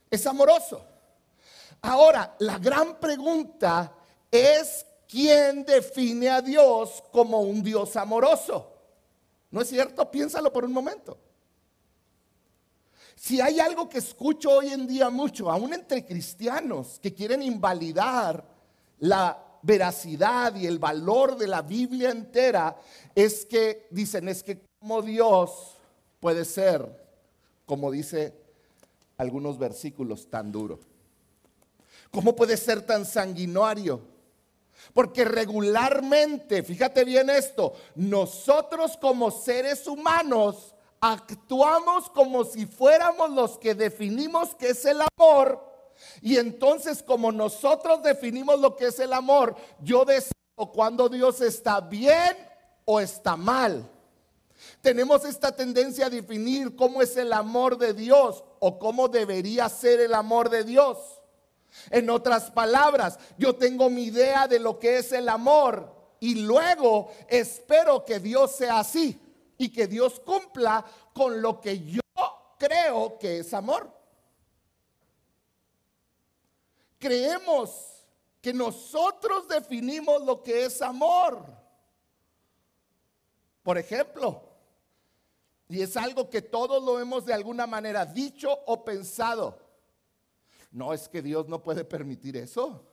es 0.10 0.26
amoroso. 0.28 0.86
Ahora, 1.82 2.36
la 2.40 2.58
gran 2.58 3.00
pregunta 3.00 3.94
es 4.32 4.86
quién 5.08 5.64
define 5.66 6.30
a 6.30 6.42
Dios 6.42 7.04
como 7.12 7.42
un 7.42 7.64
Dios 7.64 7.96
amoroso. 7.96 8.72
¿No 9.52 9.62
es 9.62 9.70
cierto? 9.70 10.10
Piénsalo 10.10 10.52
por 10.52 10.66
un 10.66 10.74
momento. 10.74 11.18
Si 13.16 13.40
hay 13.40 13.60
algo 13.60 13.88
que 13.88 14.00
escucho 14.00 14.52
hoy 14.52 14.70
en 14.70 14.86
día 14.86 15.10
mucho, 15.10 15.50
aún 15.50 15.74
entre 15.74 16.06
cristianos 16.06 17.00
que 17.02 17.14
quieren 17.14 17.42
invalidar 17.42 18.44
la 19.00 19.42
veracidad 19.62 20.56
y 20.56 20.68
el 20.68 20.78
valor 20.80 21.38
de 21.38 21.48
la 21.48 21.62
Biblia 21.62 22.12
entera, 22.12 22.78
es 23.16 23.46
que 23.46 23.88
dicen, 23.90 24.28
es 24.28 24.44
que 24.44 24.62
como 24.80 25.02
Dios 25.02 25.78
puede 26.20 26.46
ser, 26.46 26.86
como 27.66 27.90
dice 27.90 28.45
algunos 29.18 29.58
versículos 29.58 30.30
tan 30.30 30.52
duros? 30.52 30.80
¿Cómo 32.12 32.36
puede 32.36 32.58
ser 32.58 32.82
tan 32.82 33.06
sanguinario? 33.06 34.02
Porque 34.94 35.26
regularmente, 35.26 36.64
fíjate 36.64 37.04
bien 37.04 37.30
esto, 37.30 37.74
nosotros 37.96 38.98
como 38.98 39.32
seres 39.32 39.88
humanos 39.88 40.76
actuamos 41.00 42.10
como 42.10 42.44
si 42.44 42.66
fuéramos 42.66 43.30
los 43.32 43.58
que 43.58 43.76
definimos 43.76 44.56
qué 44.56 44.70
es 44.70 44.86
el 44.86 45.00
amor. 45.02 45.64
Y 46.22 46.38
entonces 46.38 47.04
como 47.04 47.32
nosotros 47.32 48.04
definimos 48.04 48.60
lo 48.60 48.76
que 48.76 48.88
es 48.88 49.00
el 49.00 49.14
amor, 49.14 49.56
yo 49.82 50.06
decido 50.06 50.34
cuando 50.74 51.10
Dios 51.10 51.42
está 51.42 51.82
bien 51.82 52.36
o 52.86 53.00
está 53.00 53.36
mal. 53.36 53.90
Tenemos 54.82 55.26
esta 55.26 55.56
tendencia 55.56 56.08
a 56.08 56.10
definir 56.10 56.76
cómo 56.76 57.02
es 57.02 57.18
el 57.18 57.34
amor 57.34 57.78
de 57.78 57.94
Dios 57.94 58.44
o 58.68 58.80
cómo 58.80 59.08
debería 59.08 59.70
ser 59.70 60.00
el 60.00 60.16
amor 60.16 60.50
de 60.50 60.64
Dios. 60.64 60.98
En 61.92 62.10
otras 62.10 62.50
palabras, 62.50 63.20
yo 63.38 63.56
tengo 63.56 63.92
mi 63.92 64.06
idea 64.06 64.48
de 64.48 64.58
lo 64.58 64.80
que 64.80 64.98
es 64.98 65.12
el 65.12 65.30
amor 65.30 65.96
y 66.20 66.34
luego 66.34 67.12
espero 67.28 68.04
que 68.04 68.20
Dios 68.20 68.56
sea 68.56 68.80
así 68.80 69.22
y 69.60 69.70
que 69.70 69.86
Dios 69.86 70.20
cumpla 70.20 70.84
con 71.14 71.44
lo 71.44 71.62
que 71.62 71.80
yo 71.80 72.02
creo 72.58 73.20
que 73.20 73.38
es 73.38 73.54
amor. 73.54 73.88
Creemos 76.98 78.04
que 78.42 78.52
nosotros 78.52 79.48
definimos 79.48 80.24
lo 80.24 80.42
que 80.42 80.66
es 80.66 80.82
amor. 80.82 81.46
Por 83.62 83.78
ejemplo, 83.78 84.42
y 85.68 85.82
es 85.82 85.98
algo 85.98 86.30
que 86.30 86.42
todos 86.42 86.84
lo 86.84 87.00
hemos 87.00 87.26
de 87.26 87.34
alguna 87.34 87.66
manera 87.66 88.06
dicho 88.06 88.50
o 88.66 88.84
pensado. 88.84 89.58
No 90.72 90.94
es 90.94 91.10
que 91.10 91.22
Dios 91.22 91.48
no 91.48 91.64
puede 91.64 91.84
permitir 91.84 92.38
eso. 92.38 92.86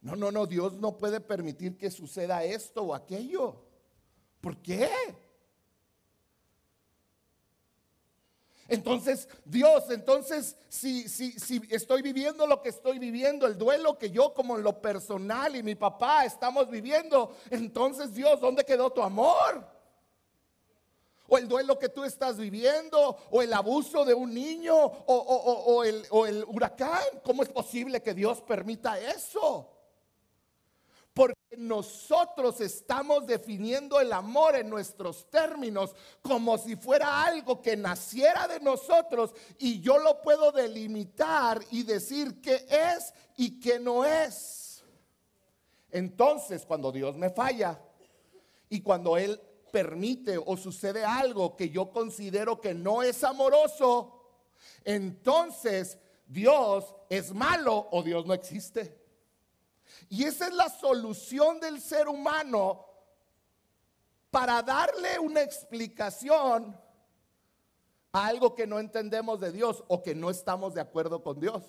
No, 0.00 0.16
no, 0.16 0.32
no, 0.32 0.46
Dios 0.46 0.74
no 0.74 0.96
puede 0.96 1.20
permitir 1.20 1.76
que 1.76 1.90
suceda 1.90 2.44
esto 2.44 2.82
o 2.82 2.94
aquello. 2.94 3.62
¿Por 4.40 4.56
qué? 4.58 4.88
Entonces, 8.68 9.28
Dios, 9.44 9.90
entonces, 9.90 10.56
si, 10.68 11.08
si, 11.08 11.32
si 11.32 11.60
estoy 11.68 12.00
viviendo 12.00 12.46
lo 12.46 12.62
que 12.62 12.70
estoy 12.70 12.98
viviendo, 12.98 13.46
el 13.46 13.58
duelo 13.58 13.98
que 13.98 14.10
yo 14.10 14.32
como 14.32 14.56
en 14.56 14.62
lo 14.62 14.80
personal 14.80 15.54
y 15.54 15.62
mi 15.62 15.74
papá 15.74 16.24
estamos 16.24 16.70
viviendo, 16.70 17.36
entonces 17.50 18.14
Dios, 18.14 18.40
¿dónde 18.40 18.64
quedó 18.64 18.90
tu 18.90 19.02
amor? 19.02 19.71
O 21.32 21.38
el 21.38 21.48
duelo 21.48 21.78
que 21.78 21.88
tú 21.88 22.04
estás 22.04 22.36
viviendo, 22.36 23.16
o 23.30 23.40
el 23.40 23.54
abuso 23.54 24.04
de 24.04 24.12
un 24.12 24.34
niño, 24.34 24.76
o, 24.76 25.82
el, 25.82 26.06
el 26.28 26.44
huracán. 26.46 27.02
¿Cómo 27.24 27.42
es 27.42 27.48
posible 27.48 28.02
que 28.02 28.12
Dios 28.12 28.42
permita 28.42 29.00
eso? 29.00 29.66
Porque 31.14 31.56
nosotros 31.56 32.60
estamos 32.60 33.26
definiendo 33.26 33.98
el 33.98 34.12
amor 34.12 34.56
en 34.56 34.68
nuestros 34.68 35.30
términos 35.30 35.94
como 36.20 36.58
si 36.58 36.76
fuera 36.76 37.24
algo 37.24 37.62
que 37.62 37.78
naciera 37.78 38.46
de 38.46 38.60
nosotros 38.60 39.32
y 39.58 39.80
yo 39.80 39.96
lo 39.96 40.20
puedo 40.20 40.52
delimitar 40.52 41.62
y 41.70 41.84
decir 41.84 42.42
qué 42.42 42.66
es 42.68 43.14
y 43.38 43.58
qué 43.58 43.80
no 43.80 44.04
es. 44.04 44.84
Entonces, 45.90 46.66
cuando 46.66 46.92
Dios 46.92 47.16
me 47.16 47.30
falla 47.30 47.80
y 48.68 48.82
cuando 48.82 49.16
Él 49.16 49.40
permite 49.72 50.38
o 50.38 50.56
sucede 50.56 51.04
algo 51.04 51.56
que 51.56 51.70
yo 51.70 51.90
considero 51.90 52.60
que 52.60 52.74
no 52.74 53.02
es 53.02 53.24
amoroso, 53.24 54.22
entonces 54.84 55.98
Dios 56.26 56.94
es 57.08 57.32
malo 57.32 57.88
o 57.90 58.02
Dios 58.02 58.26
no 58.26 58.34
existe. 58.34 59.00
Y 60.08 60.24
esa 60.24 60.46
es 60.46 60.54
la 60.54 60.68
solución 60.68 61.58
del 61.58 61.80
ser 61.80 62.08
humano 62.08 62.86
para 64.30 64.62
darle 64.62 65.18
una 65.18 65.42
explicación 65.42 66.78
a 68.12 68.26
algo 68.26 68.54
que 68.54 68.66
no 68.66 68.78
entendemos 68.78 69.40
de 69.40 69.52
Dios 69.52 69.82
o 69.88 70.02
que 70.02 70.14
no 70.14 70.30
estamos 70.30 70.74
de 70.74 70.80
acuerdo 70.80 71.22
con 71.22 71.40
Dios. 71.40 71.62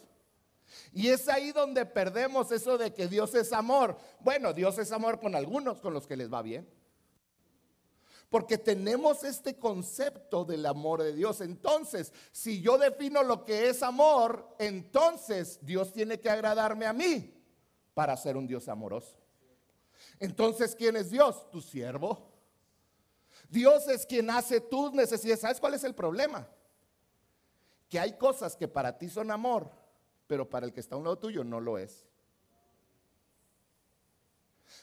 Y 0.91 1.09
es 1.09 1.27
ahí 1.29 1.51
donde 1.51 1.85
perdemos 1.85 2.51
eso 2.51 2.77
de 2.77 2.93
que 2.93 3.07
Dios 3.07 3.33
es 3.35 3.53
amor. 3.53 3.97
Bueno, 4.19 4.53
Dios 4.53 4.77
es 4.77 4.91
amor 4.91 5.19
con 5.19 5.35
algunos, 5.35 5.81
con 5.81 5.93
los 5.93 6.07
que 6.07 6.17
les 6.17 6.31
va 6.31 6.41
bien. 6.41 6.67
Porque 8.33 8.57
tenemos 8.57 9.23
este 9.23 9.59
concepto 9.59 10.43
del 10.43 10.65
amor 10.65 11.03
de 11.03 11.13
Dios. 11.13 11.39
Entonces, 11.39 12.11
si 12.31 12.61
yo 12.61 12.79
defino 12.79 13.21
lo 13.21 13.45
que 13.45 13.69
es 13.69 13.83
amor, 13.83 14.55
entonces 14.57 15.59
Dios 15.61 15.93
tiene 15.93 16.19
que 16.19 16.31
agradarme 16.31 16.87
a 16.87 16.93
mí 16.93 17.31
para 17.93 18.17
ser 18.17 18.35
un 18.35 18.47
Dios 18.47 18.67
amoroso. 18.69 19.15
Entonces, 20.19 20.75
¿quién 20.75 20.95
es 20.95 21.11
Dios? 21.11 21.47
Tu 21.51 21.61
siervo. 21.61 22.33
Dios 23.49 23.87
es 23.87 24.03
quien 24.03 24.31
hace 24.31 24.59
tus 24.61 24.93
necesidades. 24.93 25.41
¿Sabes 25.41 25.59
cuál 25.59 25.75
es 25.75 25.83
el 25.83 25.93
problema? 25.93 26.47
Que 27.87 27.99
hay 27.99 28.17
cosas 28.17 28.55
que 28.55 28.67
para 28.67 28.97
ti 28.97 29.09
son 29.09 29.29
amor, 29.29 29.69
pero 30.25 30.49
para 30.49 30.65
el 30.65 30.73
que 30.73 30.79
está 30.79 30.95
a 30.95 30.97
un 30.97 31.03
lado 31.03 31.19
tuyo 31.19 31.43
no 31.43 31.59
lo 31.59 31.77
es. 31.77 32.03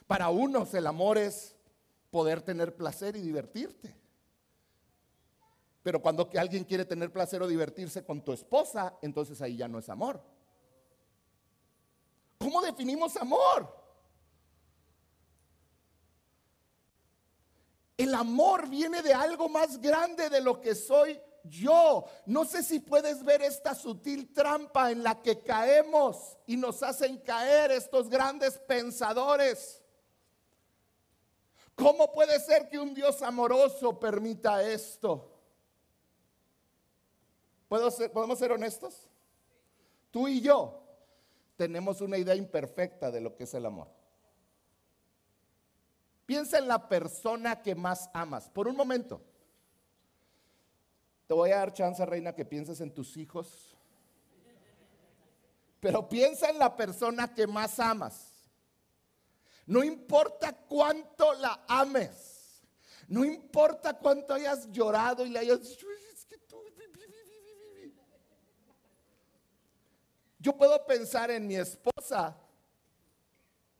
Para 0.07 0.28
unos 0.28 0.73
el 0.73 0.87
amor 0.87 1.19
es 1.19 1.57
poder 2.10 2.42
tener 2.42 2.76
placer 2.76 3.16
y 3.16 3.20
divertirte. 3.20 3.96
Pero 5.82 6.02
cuando 6.02 6.28
alguien 6.38 6.64
quiere 6.64 6.84
tener 6.84 7.12
placer 7.12 7.42
o 7.42 7.48
divertirse 7.48 8.04
con 8.04 8.22
tu 8.22 8.32
esposa, 8.32 8.98
entonces 9.00 9.40
ahí 9.40 9.56
ya 9.56 9.68
no 9.68 9.78
es 9.78 9.88
amor. 9.88 10.22
¿Cómo 12.38 12.60
definimos 12.60 13.16
amor? 13.16 13.80
El 17.96 18.14
amor 18.14 18.68
viene 18.68 19.02
de 19.02 19.12
algo 19.12 19.48
más 19.48 19.78
grande 19.78 20.30
de 20.30 20.40
lo 20.40 20.60
que 20.60 20.74
soy 20.74 21.20
yo. 21.44 22.04
No 22.26 22.44
sé 22.44 22.62
si 22.62 22.80
puedes 22.80 23.22
ver 23.24 23.42
esta 23.42 23.74
sutil 23.74 24.32
trampa 24.32 24.90
en 24.90 25.02
la 25.02 25.20
que 25.22 25.42
caemos 25.42 26.38
y 26.46 26.56
nos 26.56 26.82
hacen 26.82 27.18
caer 27.18 27.70
estos 27.70 28.08
grandes 28.08 28.58
pensadores. 28.58 29.79
¿Cómo 31.80 32.12
puede 32.12 32.38
ser 32.40 32.68
que 32.68 32.78
un 32.78 32.92
Dios 32.92 33.22
amoroso 33.22 33.99
permita 33.99 34.62
esto? 34.62 35.32
¿Podemos 37.68 38.38
ser 38.38 38.52
honestos? 38.52 39.08
Tú 40.10 40.28
y 40.28 40.42
yo 40.42 40.82
tenemos 41.56 42.02
una 42.02 42.18
idea 42.18 42.34
imperfecta 42.34 43.10
de 43.10 43.22
lo 43.22 43.34
que 43.34 43.44
es 43.44 43.54
el 43.54 43.64
amor. 43.64 43.88
Piensa 46.26 46.58
en 46.58 46.68
la 46.68 46.87
persona 46.87 47.62
que 47.62 47.75
más 47.75 48.10
amas. 48.12 48.50
Por 48.50 48.68
un 48.68 48.76
momento. 48.76 49.22
Te 51.26 51.32
voy 51.32 51.50
a 51.50 51.56
dar 51.56 51.72
chance, 51.72 52.04
reina, 52.04 52.34
que 52.34 52.44
pienses 52.44 52.82
en 52.82 52.92
tus 52.92 53.16
hijos. 53.16 53.75
Pero 55.80 56.06
piensa 56.08 56.50
en 56.50 56.58
la 56.58 56.76
persona 56.76 57.34
que 57.34 57.46
más 57.46 57.80
amas. 57.80 58.29
No 59.66 59.84
importa 59.84 60.52
cuánto 60.52 61.34
la 61.34 61.64
ames. 61.68 62.62
No 63.08 63.24
importa 63.24 63.98
cuánto 63.98 64.34
hayas 64.34 64.70
llorado 64.70 65.26
y 65.26 65.30
le 65.30 65.40
hayas 65.40 65.76
que 66.28 66.38
tú... 66.38 66.60
Yo 70.38 70.56
puedo 70.56 70.86
pensar 70.86 71.30
en 71.30 71.46
mi 71.46 71.56
esposa. 71.56 72.34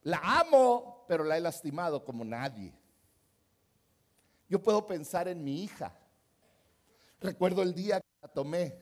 La 0.03 0.19
amo, 0.41 1.05
pero 1.09 1.25
la 1.25 1.39
he 1.39 1.41
lastimado 1.41 2.05
como 2.05 2.25
nadie. 2.25 2.75
Yo 4.49 4.63
puedo 4.63 4.87
pensar 4.87 5.27
en 5.29 5.43
mi 5.43 5.63
hija. 5.63 5.97
Recuerdo 7.21 7.63
el 7.63 7.75
día 7.75 8.01
que 8.01 8.09
la 8.21 8.29
tomé. 8.29 8.79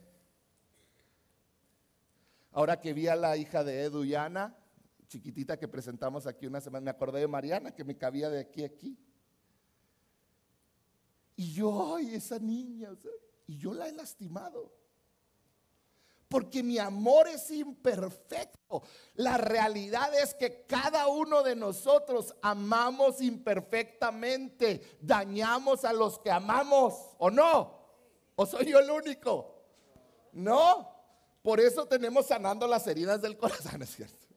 Ahora 2.52 2.80
que 2.80 2.92
vi 2.92 3.06
a 3.06 3.14
la 3.14 3.36
hija 3.36 3.62
de 3.62 3.82
Edu 3.82 4.02
y 4.02 4.14
Ana, 4.14 4.56
chiquitita 5.08 5.58
que 5.58 5.66
presentamos 5.66 6.26
aquí 6.26 6.46
una 6.46 6.60
semana, 6.60 6.84
me 6.84 6.90
acordé 6.90 7.20
de 7.20 7.28
Mariana 7.28 7.74
que 7.74 7.84
me 7.84 7.96
cabía 7.96 8.30
de 8.30 8.40
aquí 8.40 8.62
a 8.62 8.66
aquí. 8.66 8.96
Y 11.36 11.52
yo, 11.52 11.96
ay, 11.96 12.14
esa 12.14 12.38
niña, 12.38 12.90
y 13.46 13.58
yo 13.58 13.72
la 13.72 13.88
he 13.88 13.92
lastimado 13.92 14.78
porque 16.28 16.62
mi 16.62 16.78
amor 16.78 17.26
es 17.28 17.50
imperfecto. 17.50 18.82
La 19.14 19.38
realidad 19.38 20.14
es 20.14 20.34
que 20.34 20.66
cada 20.66 21.06
uno 21.08 21.42
de 21.42 21.56
nosotros 21.56 22.34
amamos 22.42 23.20
imperfectamente, 23.22 24.98
dañamos 25.00 25.84
a 25.84 25.92
los 25.92 26.18
que 26.18 26.30
amamos, 26.30 26.94
¿o 27.18 27.30
no? 27.30 27.78
¿O 28.36 28.46
soy 28.46 28.66
yo 28.66 28.78
el 28.78 28.90
único? 28.90 29.54
No. 30.32 30.96
Por 31.42 31.60
eso 31.60 31.86
tenemos 31.86 32.26
sanando 32.26 32.66
las 32.66 32.86
heridas 32.86 33.22
del 33.22 33.38
corazón, 33.38 33.82
¿es 33.82 33.90
cierto? 33.96 34.27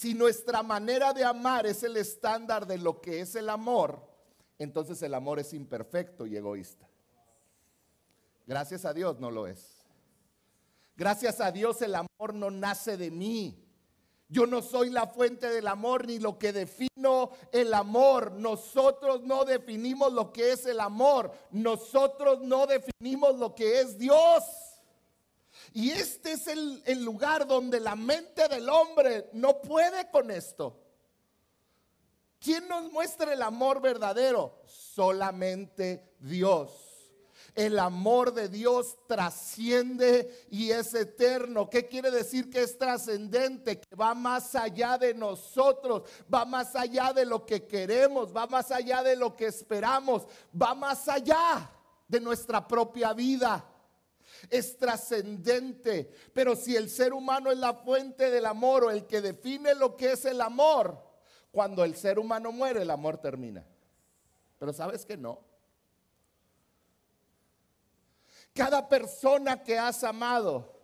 Si 0.00 0.14
nuestra 0.14 0.62
manera 0.62 1.12
de 1.12 1.22
amar 1.22 1.66
es 1.66 1.82
el 1.82 1.94
estándar 1.98 2.66
de 2.66 2.78
lo 2.78 3.02
que 3.02 3.20
es 3.20 3.34
el 3.34 3.50
amor, 3.50 4.00
entonces 4.58 5.02
el 5.02 5.12
amor 5.12 5.38
es 5.38 5.52
imperfecto 5.52 6.26
y 6.26 6.38
egoísta. 6.38 6.88
Gracias 8.46 8.86
a 8.86 8.94
Dios 8.94 9.20
no 9.20 9.30
lo 9.30 9.46
es. 9.46 9.76
Gracias 10.96 11.38
a 11.42 11.52
Dios 11.52 11.82
el 11.82 11.94
amor 11.94 12.32
no 12.32 12.50
nace 12.50 12.96
de 12.96 13.10
mí. 13.10 13.62
Yo 14.26 14.46
no 14.46 14.62
soy 14.62 14.88
la 14.88 15.06
fuente 15.06 15.50
del 15.50 15.68
amor 15.68 16.06
ni 16.06 16.18
lo 16.18 16.38
que 16.38 16.54
defino 16.54 17.32
el 17.52 17.74
amor. 17.74 18.32
Nosotros 18.32 19.20
no 19.24 19.44
definimos 19.44 20.14
lo 20.14 20.32
que 20.32 20.52
es 20.52 20.64
el 20.64 20.80
amor. 20.80 21.30
Nosotros 21.50 22.40
no 22.40 22.66
definimos 22.66 23.38
lo 23.38 23.54
que 23.54 23.82
es 23.82 23.98
Dios. 23.98 24.44
Y 25.72 25.90
este 25.90 26.32
es 26.32 26.46
el, 26.46 27.04
lugar 27.04 27.46
donde 27.46 27.80
la 27.80 27.94
mente 27.94 28.48
del 28.48 28.68
hombre 28.68 29.28
no 29.32 29.60
puede 29.60 30.10
con 30.10 30.30
esto. 30.30 30.80
¿Quién 32.40 32.66
nos 32.68 32.90
muestra 32.90 33.32
el 33.32 33.42
amor 33.42 33.80
verdadero? 33.80 34.62
Solamente 34.66 36.14
Dios. 36.18 36.90
El 37.54 37.78
amor 37.78 38.32
de 38.32 38.48
Dios 38.48 38.96
trasciende 39.06 40.46
y 40.50 40.70
es 40.70 40.94
eterno. 40.94 41.68
¿Qué 41.68 41.86
quiere 41.86 42.10
decir 42.10 42.48
que 42.48 42.62
es 42.62 42.78
trascendente? 42.78 43.80
Que 43.80 43.96
va 43.96 44.14
más 44.14 44.54
allá 44.54 44.96
de 44.96 45.14
nosotros, 45.14 46.02
va 46.32 46.44
más 46.44 46.74
allá 46.74 47.12
de 47.12 47.26
lo 47.26 47.44
que 47.44 47.66
queremos, 47.66 48.34
va 48.34 48.46
más 48.46 48.70
allá 48.70 49.02
de 49.02 49.16
lo 49.16 49.36
que 49.36 49.46
esperamos, 49.46 50.26
va 50.60 50.74
más 50.74 51.08
allá 51.08 51.70
de 52.08 52.20
nuestra 52.20 52.66
propia 52.66 53.12
vida. 53.12 53.69
Es 54.48 54.78
trascendente. 54.78 56.10
Pero 56.32 56.56
si 56.56 56.76
el 56.76 56.88
ser 56.88 57.12
humano 57.12 57.50
es 57.50 57.58
la 57.58 57.74
fuente 57.74 58.30
del 58.30 58.46
amor 58.46 58.84
o 58.84 58.90
el 58.90 59.06
que 59.06 59.20
define 59.20 59.74
lo 59.74 59.96
que 59.96 60.12
es 60.12 60.24
el 60.24 60.40
amor, 60.40 61.10
cuando 61.50 61.84
el 61.84 61.96
ser 61.96 62.18
humano 62.18 62.52
muere, 62.52 62.82
el 62.82 62.90
amor 62.90 63.18
termina. 63.18 63.64
Pero 64.58 64.72
sabes 64.72 65.04
que 65.04 65.16
no. 65.16 65.40
Cada 68.54 68.88
persona 68.88 69.62
que 69.62 69.78
has 69.78 70.04
amado, 70.04 70.80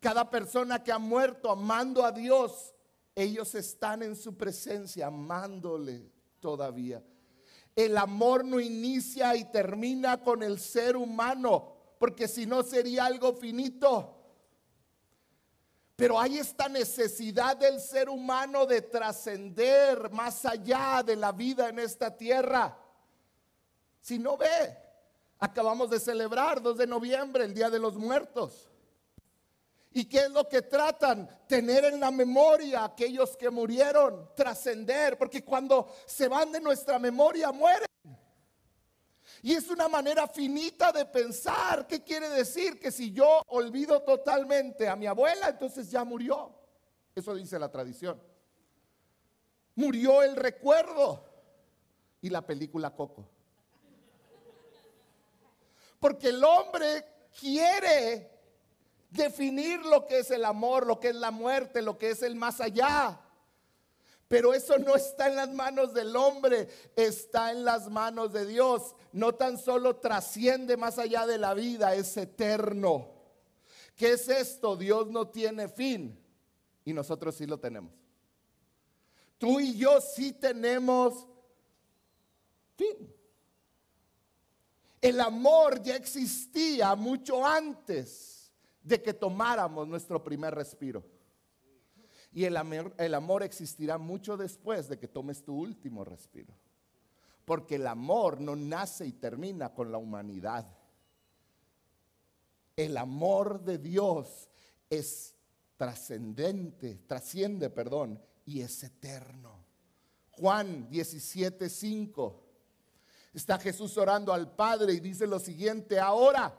cada 0.00 0.28
persona 0.28 0.82
que 0.82 0.92
ha 0.92 0.98
muerto 0.98 1.50
amando 1.50 2.04
a 2.04 2.12
Dios, 2.12 2.74
ellos 3.14 3.54
están 3.54 4.02
en 4.02 4.16
su 4.16 4.36
presencia 4.36 5.06
amándole 5.06 6.10
todavía. 6.40 7.02
El 7.74 7.96
amor 7.96 8.44
no 8.44 8.60
inicia 8.60 9.34
y 9.36 9.44
termina 9.50 10.22
con 10.22 10.42
el 10.42 10.58
ser 10.58 10.96
humano, 10.96 11.76
porque 12.02 12.26
si 12.26 12.46
no 12.46 12.64
sería 12.64 13.04
algo 13.04 13.32
finito. 13.32 14.18
Pero 15.94 16.18
hay 16.18 16.38
esta 16.38 16.68
necesidad 16.68 17.56
del 17.56 17.78
ser 17.78 18.08
humano 18.08 18.66
de 18.66 18.82
trascender 18.82 20.10
más 20.10 20.44
allá 20.44 21.04
de 21.06 21.14
la 21.14 21.30
vida 21.30 21.68
en 21.68 21.78
esta 21.78 22.16
tierra. 22.16 22.76
Si 24.00 24.18
no 24.18 24.36
ve, 24.36 24.76
Acabamos 25.38 25.90
de 25.90 26.00
celebrar 26.00 26.60
2 26.60 26.76
de 26.76 26.88
noviembre, 26.88 27.44
el 27.44 27.54
Día 27.54 27.70
de 27.70 27.78
los 27.78 27.96
Muertos. 27.96 28.68
¿Y 29.92 30.06
qué 30.06 30.22
es 30.24 30.30
lo 30.30 30.48
que 30.48 30.62
tratan? 30.62 31.28
Tener 31.46 31.84
en 31.84 32.00
la 32.00 32.10
memoria 32.10 32.82
aquellos 32.82 33.36
que 33.36 33.48
murieron, 33.48 34.28
trascender, 34.34 35.16
porque 35.16 35.44
cuando 35.44 35.88
se 36.04 36.26
van 36.26 36.50
de 36.50 36.60
nuestra 36.60 36.98
memoria 36.98 37.52
mueren. 37.52 37.91
Y 39.44 39.52
es 39.52 39.68
una 39.68 39.88
manera 39.88 40.28
finita 40.28 40.92
de 40.92 41.04
pensar. 41.04 41.88
¿Qué 41.88 42.02
quiere 42.04 42.28
decir? 42.28 42.78
Que 42.78 42.92
si 42.92 43.10
yo 43.10 43.42
olvido 43.48 44.00
totalmente 44.02 44.88
a 44.88 44.94
mi 44.94 45.06
abuela, 45.06 45.48
entonces 45.48 45.90
ya 45.90 46.04
murió. 46.04 46.54
Eso 47.12 47.34
dice 47.34 47.58
la 47.58 47.68
tradición. 47.68 48.22
Murió 49.74 50.22
el 50.22 50.36
recuerdo. 50.36 51.28
Y 52.20 52.30
la 52.30 52.46
película 52.46 52.94
Coco. 52.94 53.28
Porque 55.98 56.28
el 56.28 56.42
hombre 56.44 57.04
quiere 57.38 58.30
definir 59.10 59.80
lo 59.84 60.06
que 60.06 60.20
es 60.20 60.30
el 60.30 60.44
amor, 60.44 60.86
lo 60.86 61.00
que 61.00 61.08
es 61.08 61.16
la 61.16 61.32
muerte, 61.32 61.82
lo 61.82 61.98
que 61.98 62.10
es 62.10 62.22
el 62.22 62.36
más 62.36 62.60
allá. 62.60 63.20
Pero 64.32 64.54
eso 64.54 64.78
no 64.78 64.96
está 64.96 65.28
en 65.28 65.36
las 65.36 65.52
manos 65.52 65.92
del 65.92 66.16
hombre, 66.16 66.66
está 66.96 67.50
en 67.50 67.66
las 67.66 67.90
manos 67.90 68.32
de 68.32 68.46
Dios. 68.46 68.94
No 69.12 69.34
tan 69.34 69.58
solo 69.58 69.96
trasciende 69.96 70.78
más 70.78 70.98
allá 70.98 71.26
de 71.26 71.36
la 71.36 71.52
vida, 71.52 71.94
es 71.94 72.16
eterno. 72.16 73.10
¿Qué 73.94 74.12
es 74.12 74.30
esto? 74.30 74.74
Dios 74.74 75.10
no 75.10 75.28
tiene 75.28 75.68
fin 75.68 76.18
y 76.82 76.94
nosotros 76.94 77.34
sí 77.34 77.44
lo 77.44 77.60
tenemos. 77.60 77.92
Tú 79.36 79.60
y 79.60 79.76
yo 79.76 80.00
sí 80.00 80.32
tenemos 80.32 81.26
fin. 82.74 83.14
El 85.02 85.20
amor 85.20 85.82
ya 85.82 85.94
existía 85.94 86.94
mucho 86.94 87.44
antes 87.44 88.50
de 88.82 89.02
que 89.02 89.12
tomáramos 89.12 89.86
nuestro 89.86 90.24
primer 90.24 90.54
respiro. 90.54 91.04
Y 92.32 92.44
el 92.44 92.56
amor, 92.56 92.94
el 92.96 93.14
amor 93.14 93.42
existirá 93.42 93.98
mucho 93.98 94.36
después 94.36 94.88
de 94.88 94.98
que 94.98 95.08
tomes 95.08 95.44
tu 95.44 95.54
último 95.54 96.04
respiro. 96.04 96.54
Porque 97.44 97.74
el 97.74 97.86
amor 97.86 98.40
no 98.40 98.56
nace 98.56 99.06
y 99.06 99.12
termina 99.12 99.74
con 99.74 99.92
la 99.92 99.98
humanidad. 99.98 100.66
El 102.74 102.96
amor 102.96 103.62
de 103.62 103.78
Dios 103.78 104.48
es 104.88 105.34
trascendente, 105.76 107.00
trasciende, 107.06 107.68
perdón, 107.68 108.22
y 108.46 108.60
es 108.60 108.82
eterno. 108.82 109.64
Juan 110.30 110.88
17, 110.88 111.68
5. 111.68 112.42
Está 113.34 113.58
Jesús 113.58 113.96
orando 113.98 114.32
al 114.32 114.54
Padre 114.54 114.94
y 114.94 115.00
dice 115.00 115.26
lo 115.26 115.38
siguiente, 115.38 115.98
ahora, 115.98 116.58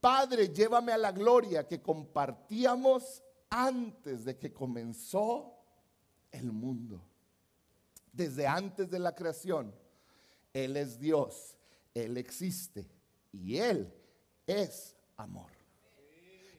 Padre, 0.00 0.50
llévame 0.50 0.92
a 0.92 0.98
la 0.98 1.12
gloria 1.12 1.66
que 1.66 1.82
compartíamos 1.82 3.23
antes 3.54 4.24
de 4.24 4.36
que 4.36 4.52
comenzó 4.52 5.56
el 6.32 6.50
mundo. 6.50 7.00
Desde 8.12 8.48
antes 8.48 8.90
de 8.90 8.98
la 8.98 9.14
creación, 9.14 9.72
Él 10.52 10.76
es 10.76 10.98
Dios, 10.98 11.56
Él 11.94 12.16
existe 12.16 12.84
y 13.32 13.58
Él 13.58 13.92
es 14.46 14.96
amor. 15.16 15.52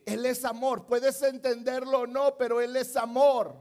Él 0.06 0.24
es 0.24 0.44
amor, 0.44 0.86
puedes 0.86 1.20
entenderlo 1.22 2.00
o 2.00 2.06
no, 2.06 2.38
pero 2.38 2.62
Él 2.62 2.76
es 2.76 2.96
amor. 2.96 3.54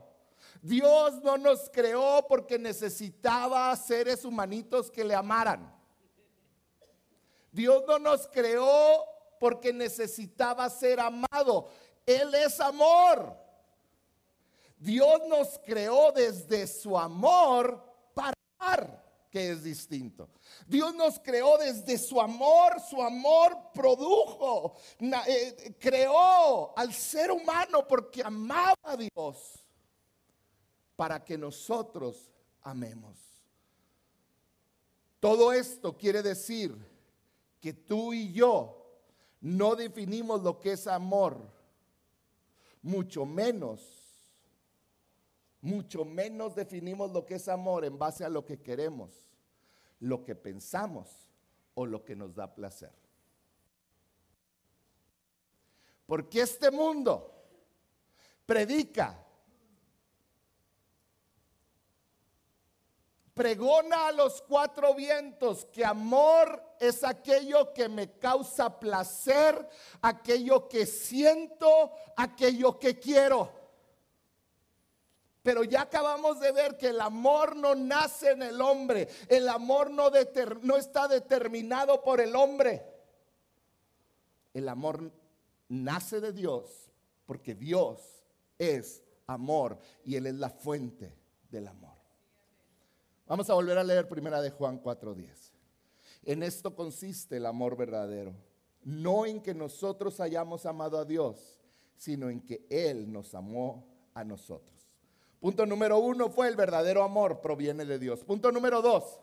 Dios 0.62 1.22
no 1.22 1.38
nos 1.38 1.70
creó 1.70 2.26
porque 2.30 2.58
necesitaba 2.58 3.76
seres 3.76 4.24
humanitos 4.24 4.90
que 4.90 5.04
le 5.04 5.14
amaran. 5.14 5.76
Dios 7.52 7.84
no 7.86 8.00
nos 8.00 8.28
creó 8.28 9.04
porque 9.40 9.74
necesitaba 9.74 10.70
ser 10.70 11.00
amado. 11.00 11.70
Él 12.06 12.34
es 12.36 12.60
amor. 12.60 13.36
Dios 14.78 15.22
nos 15.28 15.60
creó 15.60 16.12
desde 16.12 16.68
su 16.68 16.98
amor 16.98 17.82
para 18.14 18.34
amar, 18.60 19.04
que 19.32 19.52
es 19.52 19.64
distinto. 19.64 20.30
Dios 20.68 20.94
nos 20.96 21.20
creó 21.20 21.58
desde 21.58 21.98
su 21.98 22.22
amor, 22.22 22.80
su 22.82 23.02
amor 23.02 23.58
produjo, 23.74 24.76
eh, 25.00 25.76
creó 25.80 26.78
al 26.78 26.94
ser 26.94 27.32
humano 27.32 27.88
porque 27.88 28.22
amaba 28.22 28.76
a 28.84 28.98
Dios 28.98 29.60
para 30.96 31.24
que 31.24 31.38
nosotros 31.38 32.32
amemos. 32.62 33.18
Todo 35.20 35.52
esto 35.52 35.98
quiere 35.98 36.22
decir 36.22 36.76
que 37.60 37.74
tú 37.74 38.14
y 38.14 38.32
yo 38.32 38.86
no 39.42 39.76
definimos 39.76 40.44
lo 40.44 40.60
que 40.60 40.74
es 40.74 40.86
amor, 40.86 41.55
mucho 42.86 43.26
menos, 43.26 43.82
mucho 45.60 46.06
menos 46.06 46.54
definimos 46.54 47.12
lo 47.12 47.26
que 47.26 47.36
es 47.36 47.48
amor 47.48 47.84
en 47.84 47.98
base 47.98 48.24
a 48.24 48.30
lo 48.30 48.46
que 48.46 48.62
queremos, 48.62 49.10
lo 50.00 50.24
que 50.24 50.36
pensamos 50.36 51.10
o 51.74 51.88
lo 51.88 52.06
que 52.06 52.16
nos 52.16 52.36
da 52.36 52.54
placer. 52.54 52.94
Porque 56.06 56.42
este 56.42 56.70
mundo 56.70 57.34
predica 58.46 59.25
pregona 63.36 64.08
a 64.08 64.12
los 64.14 64.42
cuatro 64.42 64.96
vientos 64.96 65.66
que 65.66 65.86
amor 65.86 66.64
es 66.80 67.04
aquello 67.04 67.74
que 67.74 67.90
me 67.90 68.18
causa 68.18 68.80
placer, 68.80 69.68
aquello 70.02 70.68
que 70.68 70.86
siento, 70.86 71.92
aquello 72.16 72.80
que 72.80 72.98
quiero. 72.98 73.52
Pero 75.44 75.64
ya 75.66 75.82
acabamos 75.82 76.40
de 76.40 76.52
ver 76.54 76.78
que 76.78 76.88
el 76.88 77.02
amor 77.02 77.56
no 77.58 77.76
nace 77.76 78.32
en 78.32 78.42
el 78.42 78.60
hombre, 78.62 79.10
el 79.28 79.48
amor 79.50 79.92
no, 79.92 80.10
no 80.62 80.78
está 80.78 81.08
determinado 81.08 82.02
por 82.02 82.22
el 82.22 82.36
hombre. 82.36 82.84
El 84.54 84.70
amor 84.70 85.12
nace 85.68 86.22
de 86.22 86.32
Dios 86.32 86.90
porque 87.26 87.54
Dios 87.54 88.00
es 88.58 89.04
amor 89.28 89.78
y 90.06 90.16
Él 90.16 90.28
es 90.28 90.36
la 90.36 90.50
fuente 90.50 91.14
del 91.50 91.68
amor. 91.68 91.95
Vamos 93.28 93.50
a 93.50 93.56
volver 93.56 93.78
a 93.78 93.84
leer 93.84 94.08
primera 94.08 94.42
de 94.42 94.52
Juan 94.52 94.80
4:10. 94.80 95.52
En 96.24 96.44
esto 96.44 96.76
consiste 96.76 97.38
el 97.38 97.46
amor 97.46 97.76
verdadero, 97.76 98.36
no 98.84 99.26
en 99.26 99.42
que 99.42 99.54
nosotros 99.54 100.20
hayamos 100.20 100.66
amado 100.66 100.98
a 100.98 101.06
Dios, 101.06 101.60
sino 101.98 102.30
en 102.30 102.42
que 102.42 102.66
Él 102.70 103.12
nos 103.12 103.34
amó 103.34 103.88
a 104.14 104.24
nosotros. 104.24 104.76
Punto 105.40 105.66
número 105.66 106.00
uno 106.00 106.30
fue 106.30 106.48
el 106.48 106.56
verdadero 106.56 107.04
amor 107.04 107.42
proviene 107.42 107.86
de 107.86 108.00
Dios. 108.00 108.24
Punto 108.24 108.52
número 108.52 108.82
dos, 108.82 109.20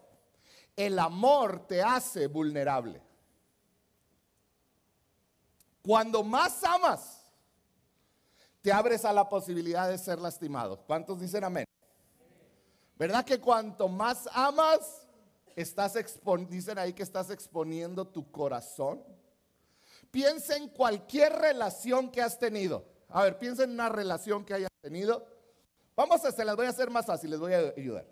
el 0.77 0.99
amor 0.99 1.67
te 1.67 1.83
hace 1.83 2.27
vulnerable. 2.27 3.03
Cuando 5.83 6.23
más 6.23 6.63
amas, 6.63 7.27
te 8.61 8.73
abres 8.73 9.05
a 9.05 9.13
la 9.13 9.29
posibilidad 9.29 9.89
de 9.89 9.99
ser 9.99 10.21
lastimado. 10.21 10.79
¿Cuántos 10.87 11.21
dicen 11.21 11.43
amén? 11.43 11.67
¿Verdad 13.03 13.25
que 13.25 13.41
cuanto 13.41 13.89
más 13.89 14.29
amas, 14.33 15.09
estás 15.57 15.99
dicen 16.49 16.79
ahí 16.79 16.93
que 16.93 17.03
estás 17.03 17.31
exponiendo 17.31 18.07
tu 18.07 18.31
corazón? 18.31 19.03
Piensa 20.13 20.57
en 20.57 20.69
cualquier 20.69 21.33
relación 21.33 22.13
que 22.13 22.23
has 22.23 22.39
tenido. 22.39 22.87
A 23.09 23.25
ver, 23.25 23.41
piensa 23.41 23.65
en 23.65 23.73
una 23.73 23.89
relación 23.89 24.45
que 24.45 24.55
hayas 24.55 24.71
tenido. 24.81 25.27
Vamos 25.97 26.25
a, 26.25 26.31
se 26.31 26.45
las 26.45 26.55
voy 26.55 26.67
a 26.67 26.69
hacer 26.69 26.91
más 26.91 27.05
fácil, 27.05 27.31
les 27.31 27.41
voy 27.41 27.55
a 27.55 27.75
ayudar. 27.77 28.07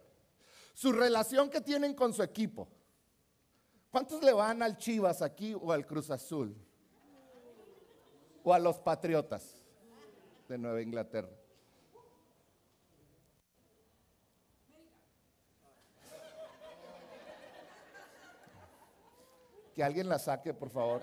Su 0.75 0.91
relación 0.91 1.51
que 1.51 1.61
tienen 1.61 1.95
con 1.95 2.13
su 2.13 2.25
equipo. 2.25 2.67
¿Cuántos 3.93 4.21
le 4.25 4.33
van 4.33 4.61
al 4.61 4.77
Chivas 4.77 5.23
aquí 5.23 5.55
o 5.55 5.71
al 5.71 5.87
Cruz 5.87 6.11
Azul? 6.11 6.53
O 8.43 8.53
a 8.53 8.59
los 8.59 8.81
Patriotas 8.81 9.55
de 10.49 10.59
Nueva 10.59 10.83
Inglaterra. 10.83 11.40
Que 19.81 19.85
alguien 19.85 20.11
la 20.11 20.19
saque, 20.19 20.53
por 20.53 20.69
favor. 20.69 21.01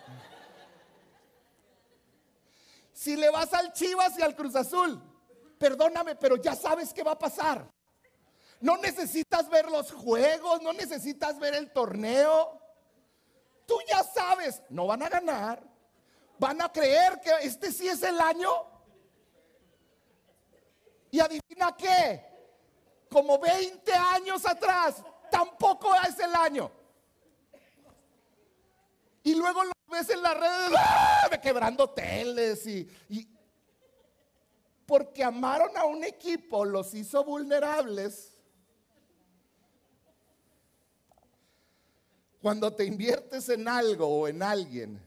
Si 2.94 3.16
le 3.16 3.28
vas 3.32 3.52
al 3.52 3.74
Chivas 3.74 4.20
y 4.20 4.22
al 4.22 4.36
Cruz 4.36 4.56
Azul, 4.56 5.02
perdóname, 5.58 6.16
pero 6.16 6.36
ya 6.36 6.56
sabes 6.56 6.94
qué 6.94 7.02
va 7.02 7.14
a 7.14 7.18
pasar. 7.18 7.68
No 8.62 8.78
necesitas 8.78 9.50
ver 9.50 9.66
los 9.72 9.92
juegos, 9.92 10.62
no 10.62 10.74
necesitas 10.74 11.40
ver 11.40 11.56
el 11.56 11.72
torneo. 11.72 12.62
Tú 13.66 13.80
ya 13.90 14.04
sabes, 14.04 14.62
no 14.70 14.86
van 14.86 15.02
a 15.02 15.10
ganar. 15.10 15.64
Van 16.38 16.62
a 16.62 16.72
creer 16.72 17.20
que 17.20 17.32
este 17.48 17.72
sí 17.72 17.88
es 17.88 18.04
el 18.04 18.22
año. 18.22 18.52
Y 21.10 21.20
adivina 21.20 21.76
qué, 21.76 22.24
como 23.10 23.40
20 23.40 23.92
años 23.92 24.46
atrás, 24.46 25.04
tampoco 25.32 25.96
es 26.08 26.20
el 26.20 26.36
año. 26.36 26.72
Luego 29.48 29.64
lo 29.64 29.72
ves 29.90 30.10
en 30.10 30.22
las 30.22 30.38
redes, 30.38 30.78
¡ah! 30.78 31.30
quebrando 31.42 31.90
teles 31.90 32.68
y, 32.68 32.90
y 33.08 33.26
porque 34.86 35.24
amaron 35.24 35.78
a 35.78 35.86
un 35.86 36.04
equipo, 36.04 36.66
los 36.66 36.94
hizo 36.94 37.24
vulnerables. 37.24 38.38
Cuando 42.42 42.74
te 42.74 42.84
inviertes 42.84 43.48
en 43.48 43.70
algo 43.70 44.08
o 44.08 44.28
en 44.28 44.44
alguien, 44.44 45.02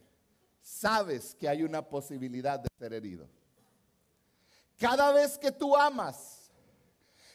sabes 0.63 1.35
que 1.35 1.47
hay 1.47 1.63
una 1.63 1.87
posibilidad 1.87 2.59
de 2.59 2.69
ser 2.79 2.95
herido. 2.95 3.29
Cada 4.79 5.13
vez 5.13 5.37
que 5.37 5.53
tú 5.53 5.77
amas, 5.77 6.51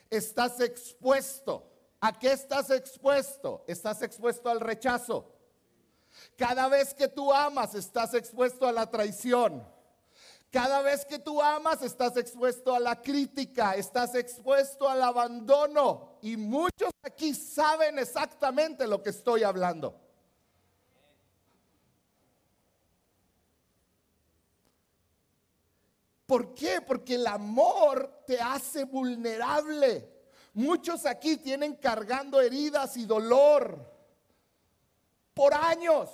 estás 0.10 0.60
expuesto. 0.60 1.72
¿A 2.00 2.18
qué 2.18 2.32
estás 2.32 2.72
expuesto? 2.72 3.64
Estás 3.68 4.02
expuesto 4.02 4.50
al 4.50 4.60
rechazo. 4.60 5.35
Cada 6.38 6.68
vez 6.68 6.94
que 6.94 7.08
tú 7.08 7.32
amas, 7.32 7.76
estás 7.76 8.14
expuesto 8.14 8.68
a 8.68 8.72
la 8.72 8.90
traición. 8.90 9.66
Cada 10.52 10.82
vez 10.82 11.06
que 11.06 11.20
tú 11.20 11.42
amas, 11.42 11.82
estás 11.82 12.16
expuesto 12.18 12.74
a 12.74 12.80
la 12.80 13.02
crítica, 13.02 13.76
estás 13.76 14.16
expuesto 14.16 14.88
al 14.88 15.02
abandono. 15.02 16.18
Y 16.22 16.38
muchos 16.38 16.92
aquí 17.04 17.34
saben 17.34 18.00
exactamente 18.00 18.88
lo 18.88 19.04
que 19.04 19.10
estoy 19.10 19.44
hablando. 19.44 20.00
¿Por 26.26 26.56
qué? 26.56 26.82
Porque 26.82 27.16
el 27.16 27.28
amor 27.28 28.24
te 28.26 28.40
hace 28.40 28.86
vulnerable. 28.86 30.10
Muchos 30.54 31.06
aquí 31.06 31.38
tienen 31.38 31.76
cargando 31.76 32.40
heridas 32.42 32.98
y 32.98 33.06
dolor 33.06 33.95
por 35.36 35.54
años, 35.54 36.10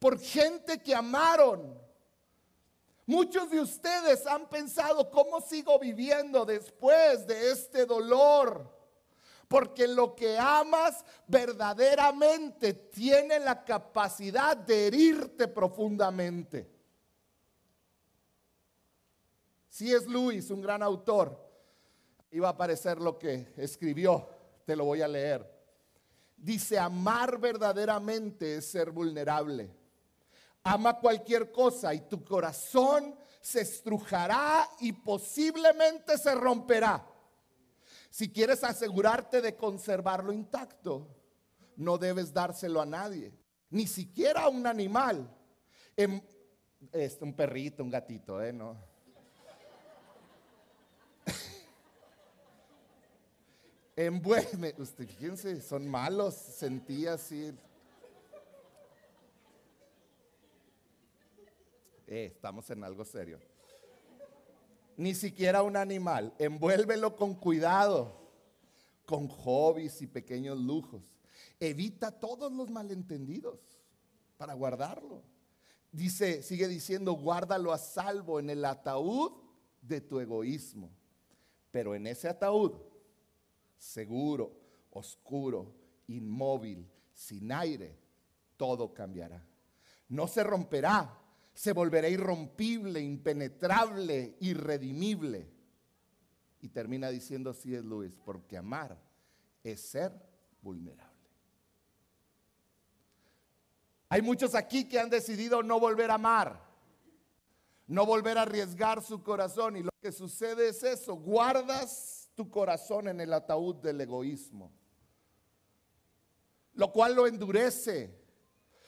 por 0.00 0.18
gente 0.18 0.82
que 0.82 0.92
amaron. 0.94 1.78
Muchos 3.06 3.50
de 3.50 3.60
ustedes 3.60 4.26
han 4.26 4.48
pensado, 4.48 5.10
¿cómo 5.10 5.40
sigo 5.40 5.78
viviendo 5.78 6.44
después 6.44 7.26
de 7.26 7.50
este 7.52 7.84
dolor? 7.84 8.68
Porque 9.46 9.86
lo 9.86 10.14
que 10.14 10.38
amas 10.38 11.04
verdaderamente 11.26 12.72
tiene 12.72 13.38
la 13.40 13.64
capacidad 13.64 14.56
de 14.56 14.86
herirte 14.86 15.48
profundamente. 15.48 16.70
Si 19.68 19.92
es 19.92 20.06
Luis, 20.06 20.50
un 20.50 20.62
gran 20.62 20.82
autor, 20.82 21.36
iba 22.30 22.48
a 22.48 22.52
aparecer 22.52 23.00
lo 23.00 23.18
que 23.18 23.52
escribió, 23.56 24.28
te 24.64 24.76
lo 24.76 24.84
voy 24.84 25.02
a 25.02 25.08
leer. 25.08 25.59
Dice, 26.40 26.78
amar 26.78 27.38
verdaderamente 27.38 28.56
es 28.56 28.70
ser 28.70 28.90
vulnerable. 28.90 29.70
Ama 30.62 30.98
cualquier 30.98 31.52
cosa 31.52 31.92
y 31.92 32.00
tu 32.08 32.24
corazón 32.24 33.14
se 33.42 33.60
estrujará 33.60 34.66
y 34.80 34.92
posiblemente 34.92 36.16
se 36.16 36.34
romperá. 36.34 37.06
Si 38.08 38.32
quieres 38.32 38.64
asegurarte 38.64 39.42
de 39.42 39.54
conservarlo 39.54 40.32
intacto, 40.32 41.14
no 41.76 41.98
debes 41.98 42.32
dárselo 42.32 42.80
a 42.80 42.86
nadie, 42.86 43.32
ni 43.68 43.86
siquiera 43.86 44.44
a 44.44 44.48
un 44.48 44.66
animal. 44.66 45.30
Este, 46.92 47.24
un 47.24 47.34
perrito, 47.34 47.84
un 47.84 47.90
gatito, 47.90 48.42
¿eh? 48.42 48.52
No. 48.52 48.89
Envuelve, 54.00 54.74
usted, 54.78 55.06
fíjense, 55.06 55.60
son 55.60 55.86
malos, 55.86 56.34
sentí 56.34 57.06
así. 57.06 57.52
Eh, 62.06 62.32
estamos 62.34 62.70
en 62.70 62.82
algo 62.82 63.04
serio. 63.04 63.38
Ni 64.96 65.14
siquiera 65.14 65.62
un 65.62 65.76
animal. 65.76 66.32
Envuélvelo 66.38 67.14
con 67.14 67.34
cuidado, 67.34 68.16
con 69.04 69.28
hobbies 69.28 70.00
y 70.00 70.06
pequeños 70.06 70.58
lujos. 70.58 71.02
Evita 71.60 72.10
todos 72.10 72.50
los 72.50 72.70
malentendidos 72.70 73.60
para 74.38 74.54
guardarlo. 74.54 75.22
Dice, 75.92 76.42
sigue 76.42 76.68
diciendo, 76.68 77.12
guárdalo 77.12 77.70
a 77.70 77.76
salvo 77.76 78.40
en 78.40 78.48
el 78.48 78.64
ataúd 78.64 79.32
de 79.82 80.00
tu 80.00 80.20
egoísmo. 80.20 80.90
Pero 81.70 81.94
en 81.94 82.06
ese 82.06 82.28
ataúd, 82.28 82.72
seguro, 83.80 84.52
oscuro, 84.90 85.74
inmóvil, 86.06 86.88
sin 87.12 87.50
aire, 87.50 87.98
todo 88.56 88.94
cambiará. 88.94 89.44
No 90.08 90.28
se 90.28 90.44
romperá 90.44 91.20
se 91.60 91.72
volverá 91.72 92.08
irrompible, 92.08 93.00
impenetrable, 93.00 94.36
irredimible. 94.40 95.46
Y 96.62 96.68
termina 96.68 97.10
diciendo 97.10 97.50
así 97.50 97.74
es 97.74 97.84
Luis, 97.84 98.12
porque 98.24 98.56
amar 98.56 98.98
es 99.62 99.80
ser 99.82 100.12
vulnerable. 100.62 101.10
Hay 104.08 104.22
muchos 104.22 104.54
aquí 104.54 104.88
que 104.88 104.98
han 104.98 105.10
decidido 105.10 105.62
no 105.62 105.78
volver 105.78 106.10
a 106.10 106.14
amar, 106.14 106.60
no 107.86 108.06
volver 108.06 108.38
a 108.38 108.42
arriesgar 108.42 109.02
su 109.02 109.22
corazón 109.22 109.76
y 109.76 109.82
lo 109.82 109.90
que 110.00 110.12
sucede 110.12 110.70
es 110.70 110.82
eso, 110.82 111.14
guardas 111.14 112.19
tu 112.34 112.50
corazón 112.50 113.08
en 113.08 113.20
el 113.20 113.32
ataúd 113.32 113.76
del 113.76 114.00
egoísmo, 114.00 114.72
lo 116.74 116.92
cual 116.92 117.14
lo 117.14 117.26
endurece, 117.26 118.18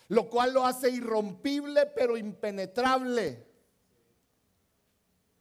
lo 0.08 0.28
cual 0.28 0.52
lo 0.52 0.66
hace 0.66 0.90
irrompible 0.90 1.86
pero 1.86 2.16
impenetrable. 2.16 3.46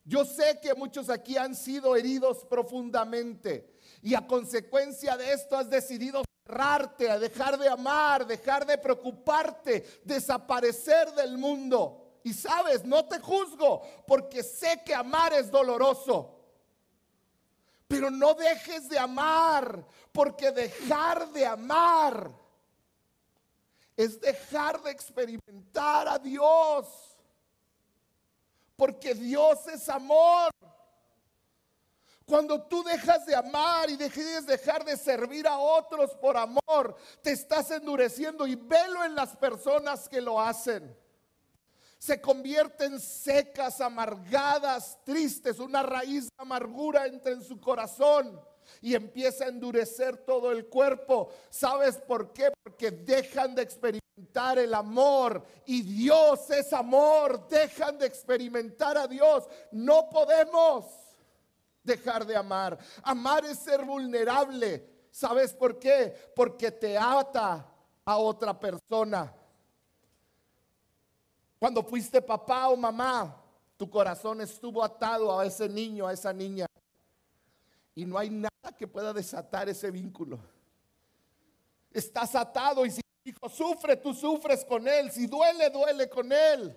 Yo 0.04 0.26
sé 0.26 0.60
que 0.62 0.74
muchos 0.74 1.10
aquí 1.10 1.38
han 1.38 1.56
sido 1.56 1.96
heridos 1.96 2.46
profundamente 2.46 3.72
y 4.02 4.16
a 4.16 4.26
consecuencia 4.26 5.16
de 5.16 5.34
esto 5.34 5.56
has 5.56 5.70
decidido 5.70 6.24
cerrarte, 6.46 7.10
a 7.10 7.20
dejar 7.20 7.58
de 7.58 7.70
amar, 7.70 8.26
dejar 8.26 8.66
de 8.66 8.78
preocuparte, 8.78 9.86
desaparecer 10.04 11.12
del 11.14 11.38
mundo. 11.38 12.20
Y 12.24 12.34
sabes, 12.34 12.84
no 12.84 13.06
te 13.06 13.20
juzgo 13.20 13.82
porque 14.08 14.44
sé 14.44 14.82
que 14.86 14.94
amar 14.94 15.34
es 15.34 15.50
doloroso. 15.50 16.41
Pero 17.92 18.10
no 18.10 18.34
dejes 18.34 18.88
de 18.88 18.98
amar 18.98 19.86
porque 20.14 20.50
dejar 20.52 21.30
de 21.34 21.46
amar 21.46 22.32
es 23.98 24.22
dejar 24.22 24.82
de 24.82 24.92
experimentar 24.92 26.08
a 26.08 26.18
Dios. 26.18 26.88
Porque 28.78 29.14
Dios 29.14 29.68
es 29.68 29.90
amor. 29.90 30.52
Cuando 32.26 32.62
tú 32.62 32.82
dejas 32.82 33.26
de 33.26 33.36
amar 33.36 33.90
y 33.90 33.98
decides 33.98 34.46
dejar 34.46 34.86
de 34.86 34.96
servir 34.96 35.46
a 35.46 35.58
otros 35.58 36.12
por 36.16 36.38
amor, 36.38 36.96
te 37.22 37.34
estás 37.34 37.72
endureciendo 37.72 38.48
y 38.48 38.56
velo 38.56 39.04
en 39.04 39.16
las 39.16 39.36
personas 39.36 40.08
que 40.08 40.22
lo 40.22 40.40
hacen. 40.40 40.98
Se 42.02 42.20
convierten 42.20 43.00
secas, 43.00 43.80
amargadas, 43.80 44.98
tristes, 45.04 45.60
una 45.60 45.84
raíz 45.84 46.24
de 46.24 46.36
amargura 46.40 47.06
entra 47.06 47.32
en 47.32 47.44
su 47.44 47.62
corazón 47.62 48.42
y 48.82 48.96
empieza 48.96 49.46
a 49.46 49.50
endurecer 49.50 50.18
todo 50.18 50.52
el 50.52 50.66
cuerpo. 50.66 51.32
¿Sabes 51.52 51.98
por 51.98 52.34
qué? 52.34 52.52
Porque 52.64 52.90
dejan 52.90 53.54
de 53.54 53.62
experimentar 53.62 54.58
el 54.58 54.74
amor 54.74 55.46
y 55.68 55.84
Dios 55.84 56.50
es 56.50 56.74
amor. 56.74 57.48
Dejan 57.48 58.00
de 58.00 58.08
experimentar 58.08 58.98
a 58.98 59.08
Dios. 59.08 59.48
No 59.72 60.10
podemos 60.10 60.86
dejar 61.84 62.26
de 62.26 62.36
amar. 62.36 62.80
Amar 63.04 63.46
es 63.46 63.60
ser 63.60 63.86
vulnerable. 63.86 65.06
¿Sabes 65.12 65.54
por 65.54 65.78
qué? 65.78 66.16
Porque 66.36 66.72
te 66.72 66.98
ata 66.98 67.64
a 68.04 68.18
otra 68.18 68.60
persona. 68.60 69.36
Cuando 71.62 71.84
fuiste 71.84 72.20
papá 72.24 72.70
o 72.70 72.76
mamá, 72.76 73.40
tu 73.78 73.88
corazón 73.88 74.42
estuvo 74.42 74.84
atado 74.84 75.40
a 75.40 75.46
ese 75.46 75.70
niño, 75.70 76.08
a 76.08 76.14
esa 76.14 76.34
niña. 76.34 76.66
Y 77.94 78.04
no 78.04 78.18
hay 78.18 78.32
nada 78.32 78.76
que 78.76 78.88
pueda 78.88 79.14
desatar 79.14 79.70
ese 79.70 79.92
vínculo. 79.92 80.40
Estás 81.92 82.34
atado 82.34 82.84
y 82.84 82.90
si 82.90 83.02
tu 83.02 83.30
hijo 83.30 83.48
sufre, 83.48 83.96
tú 83.96 84.12
sufres 84.12 84.66
con 84.66 84.88
él. 84.88 85.12
Si 85.12 85.28
duele, 85.28 85.70
duele 85.70 86.10
con 86.10 86.32
él. 86.32 86.76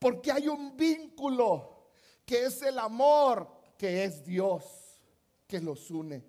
Porque 0.00 0.32
hay 0.32 0.48
un 0.48 0.76
vínculo 0.76 1.92
que 2.26 2.46
es 2.46 2.62
el 2.62 2.80
amor, 2.80 3.48
que 3.78 4.02
es 4.02 4.24
Dios, 4.24 4.64
que 5.46 5.60
los 5.60 5.88
une. 5.88 6.24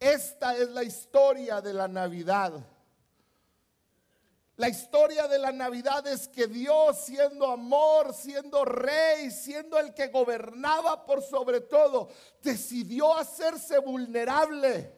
Esta 0.00 0.56
es 0.56 0.70
la 0.70 0.82
historia 0.82 1.60
de 1.60 1.72
la 1.72 1.86
Navidad. 1.86 2.66
La 4.56 4.70
historia 4.70 5.28
de 5.28 5.38
la 5.38 5.52
Navidad 5.52 6.06
es 6.06 6.28
que 6.28 6.46
Dios, 6.46 7.04
siendo 7.04 7.46
amor, 7.46 8.14
siendo 8.14 8.64
rey, 8.64 9.30
siendo 9.30 9.78
el 9.78 9.92
que 9.92 10.08
gobernaba 10.08 11.04
por 11.04 11.22
sobre 11.22 11.60
todo, 11.60 12.08
decidió 12.40 13.14
hacerse 13.14 13.78
vulnerable, 13.80 14.94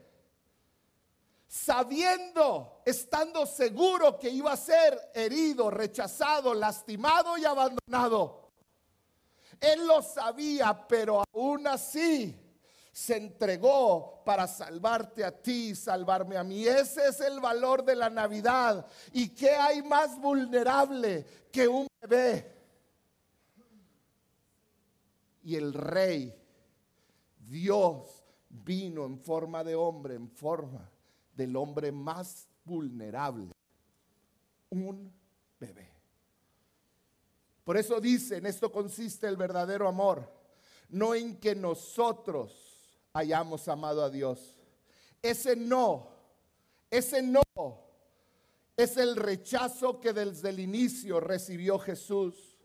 sabiendo, 1.49 2.83
estando 2.87 3.47
seguro 3.47 4.17
que 4.17 4.31
iba 4.31 4.53
a 4.53 4.57
ser 4.57 5.11
herido, 5.13 5.71
rechazado, 5.71 6.55
lastimado 6.55 7.37
y 7.37 7.45
abandonado. 7.45 8.53
Él 9.61 9.89
lo 9.89 10.03
sabía, 10.03 10.87
pero 10.87 11.25
aún 11.33 11.67
así 11.67 12.48
se 12.99 13.17
entregó 13.17 14.25
para 14.25 14.49
salvarte 14.49 15.25
a 15.25 15.31
ti 15.31 15.69
y 15.69 15.75
salvarme 15.77 16.37
a 16.37 16.43
mí. 16.43 16.67
Ese 16.67 17.07
es 17.07 17.21
el 17.21 17.39
valor 17.39 17.85
de 17.85 17.95
la 17.95 18.11
Navidad. 18.11 18.85
¿Y 19.13 19.29
qué 19.29 19.51
hay 19.51 19.83
más 19.83 20.21
vulnerable 20.21 21.25
que 21.53 21.69
un 21.69 21.87
bebé? 22.03 22.57
Y 25.45 25.55
el 25.55 25.73
rey, 25.73 26.35
Dios, 27.39 28.25
vino 28.49 29.07
en 29.07 29.21
forma 29.21 29.63
de 29.63 29.77
hombre, 29.77 30.17
en 30.17 30.29
forma 30.29 30.91
del 31.37 31.55
hombre 31.55 31.93
más 31.93 32.49
vulnerable. 32.65 33.53
Un 34.71 35.15
bebé. 35.61 35.89
Por 37.63 37.77
eso 37.77 38.01
dice, 38.01 38.39
en 38.39 38.47
esto 38.47 38.73
consiste 38.73 39.29
el 39.29 39.37
verdadero 39.37 39.87
amor, 39.87 40.29
no 40.89 41.15
en 41.15 41.37
que 41.37 41.55
nosotros 41.55 42.68
hayamos 43.13 43.67
amado 43.69 44.03
a 44.03 44.11
Dios. 44.11 44.57
Ese 45.23 45.57
no, 45.57 46.09
ese 46.91 47.23
no 47.23 47.43
es 48.77 48.97
el 48.97 49.17
rechazo 49.17 49.99
que 49.99 50.13
desde 50.13 50.51
el 50.51 50.61
inicio 50.61 51.19
recibió 51.19 51.81
Jesús, 51.81 52.57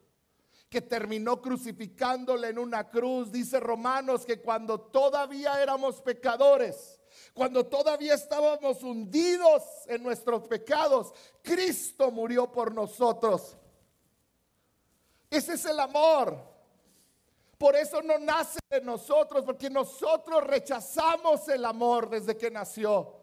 que 0.69 0.81
terminó 0.81 1.41
crucificándole 1.41 2.49
en 2.49 2.59
una 2.59 2.87
cruz. 2.89 3.31
Dice 3.31 3.59
Romanos 3.59 4.25
que 4.25 4.39
cuando 4.39 4.79
todavía 4.79 5.61
éramos 5.61 6.01
pecadores, 6.01 6.99
cuando 7.33 7.65
todavía 7.65 8.13
estábamos 8.13 8.83
hundidos 8.83 9.63
en 9.87 10.03
nuestros 10.03 10.47
pecados, 10.47 11.13
Cristo 11.41 12.11
murió 12.11 12.51
por 12.51 12.73
nosotros. 12.73 13.57
Ese 15.31 15.53
es 15.53 15.65
el 15.65 15.79
amor. 15.79 16.52
Por 17.63 17.77
eso 17.77 18.01
no 18.01 18.19
nace 18.19 18.59
de 18.69 18.81
nosotros, 18.81 19.45
porque 19.45 19.69
nosotros 19.69 20.43
rechazamos 20.43 21.47
el 21.47 21.63
amor 21.63 22.09
desde 22.09 22.35
que 22.35 22.51
nació. 22.51 23.15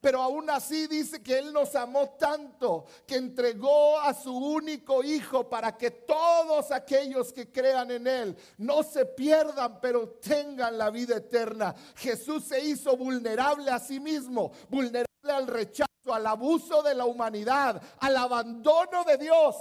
Pero 0.00 0.22
aún 0.22 0.48
así 0.48 0.86
dice 0.86 1.22
que 1.22 1.36
Él 1.40 1.52
nos 1.52 1.74
amó 1.74 2.16
tanto 2.18 2.86
que 3.06 3.16
entregó 3.16 4.00
a 4.00 4.14
su 4.14 4.34
único 4.34 5.04
Hijo 5.04 5.50
para 5.50 5.76
que 5.76 5.90
todos 5.90 6.70
aquellos 6.70 7.30
que 7.30 7.52
crean 7.52 7.90
en 7.90 8.06
Él 8.06 8.38
no 8.56 8.82
se 8.82 9.04
pierdan, 9.04 9.82
pero 9.82 10.08
tengan 10.08 10.78
la 10.78 10.88
vida 10.88 11.18
eterna. 11.18 11.74
Jesús 11.94 12.42
se 12.42 12.58
hizo 12.64 12.96
vulnerable 12.96 13.70
a 13.70 13.78
sí 13.78 14.00
mismo, 14.00 14.50
vulnerable 14.70 15.30
al 15.30 15.46
rechazo, 15.46 15.90
al 16.10 16.26
abuso 16.26 16.82
de 16.82 16.94
la 16.94 17.04
humanidad, 17.04 17.82
al 17.98 18.16
abandono 18.16 19.04
de 19.04 19.18
Dios, 19.18 19.56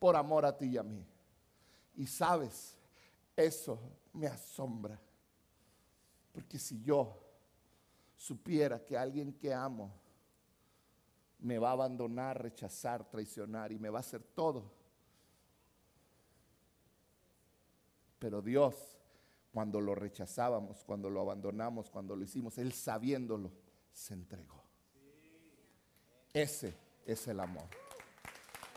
por 0.00 0.16
amor 0.16 0.46
a 0.46 0.56
ti 0.56 0.66
y 0.66 0.78
a 0.78 0.82
mí. 0.82 1.06
Y 1.96 2.06
sabes, 2.06 2.76
eso 3.34 3.78
me 4.12 4.26
asombra. 4.26 5.00
Porque 6.32 6.58
si 6.58 6.82
yo 6.82 7.18
supiera 8.16 8.84
que 8.84 8.96
alguien 8.96 9.32
que 9.32 9.52
amo 9.52 9.92
me 11.38 11.58
va 11.58 11.70
a 11.70 11.72
abandonar, 11.72 12.42
rechazar, 12.42 13.08
traicionar 13.08 13.72
y 13.72 13.78
me 13.78 13.90
va 13.90 13.98
a 13.98 14.00
hacer 14.00 14.22
todo. 14.22 14.70
Pero 18.18 18.40
Dios, 18.42 18.74
cuando 19.52 19.80
lo 19.80 19.94
rechazábamos, 19.94 20.82
cuando 20.84 21.10
lo 21.10 21.20
abandonamos, 21.20 21.90
cuando 21.90 22.16
lo 22.16 22.24
hicimos, 22.24 22.58
Él 22.58 22.72
sabiéndolo, 22.72 23.52
se 23.92 24.14
entregó. 24.14 24.62
Ese 26.32 26.76
es 27.06 27.26
el 27.28 27.40
amor. 27.40 27.68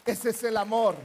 Ese 0.05 0.29
es 0.29 0.43
el 0.43 0.57
amor. 0.57 0.95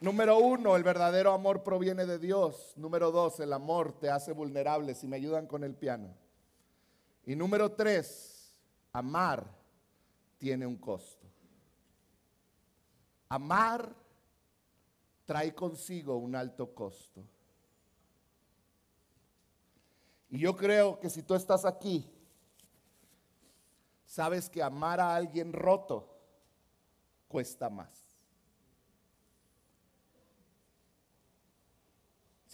Número 0.00 0.38
uno, 0.38 0.76
el 0.76 0.82
verdadero 0.82 1.32
amor 1.32 1.62
proviene 1.62 2.04
de 2.04 2.18
Dios. 2.18 2.74
Número 2.76 3.10
dos, 3.10 3.40
el 3.40 3.52
amor 3.52 3.98
te 3.98 4.10
hace 4.10 4.32
vulnerable. 4.32 4.94
Si 4.94 5.06
me 5.06 5.16
ayudan 5.16 5.46
con 5.46 5.64
el 5.64 5.74
piano. 5.74 6.14
Y 7.24 7.34
número 7.34 7.72
tres, 7.72 8.54
amar 8.92 9.46
tiene 10.38 10.66
un 10.66 10.76
costo. 10.76 11.26
Amar 13.28 13.94
trae 15.24 15.54
consigo 15.54 16.16
un 16.16 16.36
alto 16.36 16.74
costo. 16.74 17.24
Y 20.28 20.38
yo 20.38 20.56
creo 20.56 21.00
que 21.00 21.08
si 21.08 21.22
tú 21.22 21.34
estás 21.34 21.64
aquí, 21.64 22.08
sabes 24.04 24.50
que 24.50 24.62
amar 24.62 25.00
a 25.00 25.16
alguien 25.16 25.52
roto 25.52 26.16
cuesta 27.28 27.70
más. 27.70 28.05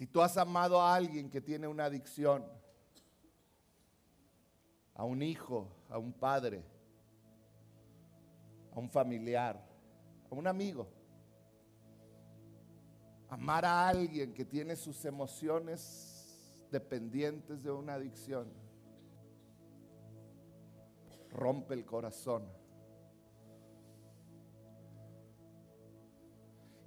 Si 0.02 0.08
tú 0.08 0.20
has 0.20 0.36
amado 0.36 0.82
a 0.82 0.96
alguien 0.96 1.30
que 1.30 1.40
tiene 1.40 1.68
una 1.68 1.84
adicción, 1.84 2.44
a 4.96 5.04
un 5.04 5.22
hijo, 5.22 5.68
a 5.88 5.96
un 5.96 6.12
padre, 6.12 6.64
a 8.74 8.80
un 8.80 8.90
familiar, 8.90 9.64
a 10.28 10.34
un 10.34 10.48
amigo, 10.48 10.88
amar 13.28 13.64
a 13.64 13.86
alguien 13.86 14.34
que 14.34 14.44
tiene 14.44 14.74
sus 14.74 15.04
emociones 15.04 16.66
dependientes 16.72 17.62
de 17.62 17.70
una 17.70 17.94
adicción, 17.94 18.52
rompe 21.30 21.74
el 21.74 21.84
corazón. 21.84 22.42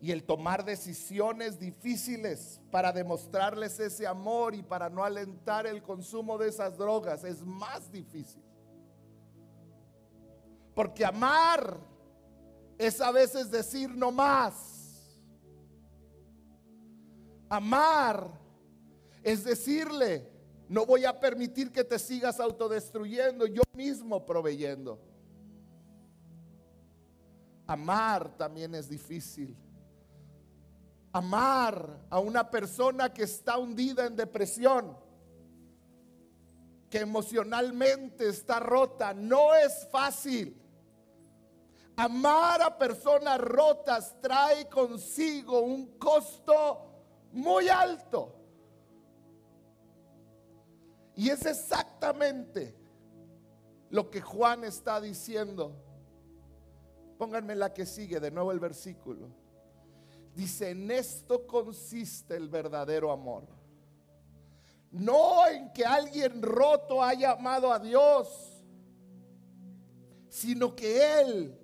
Y 0.06 0.12
el 0.12 0.24
tomar 0.24 0.64
decisiones 0.64 1.58
difíciles 1.58 2.62
para 2.70 2.92
demostrarles 2.92 3.80
ese 3.80 4.06
amor 4.06 4.54
y 4.54 4.62
para 4.62 4.88
no 4.88 5.04
alentar 5.04 5.66
el 5.66 5.82
consumo 5.82 6.38
de 6.38 6.50
esas 6.50 6.78
drogas 6.78 7.24
es 7.24 7.44
más 7.44 7.92
difícil. 7.92 8.44
Porque 10.76 11.04
amar 11.04 11.80
es 12.78 13.02
a 13.02 13.10
veces 13.10 13.50
decir 13.50 13.90
no 13.96 14.12
más. 14.12 15.18
Amar 17.50 18.30
es 19.24 19.44
decirle, 19.44 20.30
no 20.70 20.86
voy 20.86 21.06
a 21.06 21.20
permitir 21.20 21.72
que 21.72 21.84
te 21.84 21.98
sigas 21.98 22.40
autodestruyendo, 22.40 23.48
yo 23.48 23.64
mismo 23.74 24.24
proveyendo. 24.24 25.00
Amar 27.66 28.38
también 28.38 28.76
es 28.76 28.88
difícil 28.88 29.65
amar 31.16 32.02
a 32.10 32.20
una 32.20 32.52
persona 32.52 33.14
que 33.14 33.24
está 33.24 33.58
hundida 33.58 34.06
en 34.06 34.18
depresión, 34.18 34.98
que 36.90 37.00
emocionalmente 37.00 38.28
está 38.28 38.60
rota, 38.60 39.14
no 39.14 39.56
es 39.56 39.88
fácil. 39.90 40.62
Amar 41.96 42.62
a 42.62 42.78
personas 42.78 43.40
rotas 43.40 44.14
trae 44.20 44.68
consigo 44.68 45.62
un 45.62 45.98
costo 45.98 46.86
muy 47.32 47.70
alto. 47.70 48.36
Y 51.16 51.30
es 51.30 51.46
exactamente 51.46 52.76
lo 53.90 54.12
que 54.12 54.20
Juan 54.20 54.66
está 54.66 55.00
diciendo. 55.00 55.82
Pónganme 57.18 57.56
la 57.56 57.74
que 57.74 57.86
sigue, 57.86 58.20
de 58.20 58.32
nuevo 58.32 58.52
el 58.52 58.60
versículo. 58.60 59.45
Dice, 60.36 60.72
en 60.72 60.92
esto 60.92 61.48
consiste 61.48 62.36
el 62.36 62.50
verdadero 62.50 63.10
amor. 63.12 63.46
No 64.92 65.48
en 65.48 65.72
que 65.72 65.86
alguien 65.86 66.42
roto 66.42 67.02
haya 67.02 67.32
amado 67.32 67.72
a 67.72 67.80
Dios, 67.80 68.64
sino 70.28 70.76
que 70.76 71.22
Él 71.22 71.58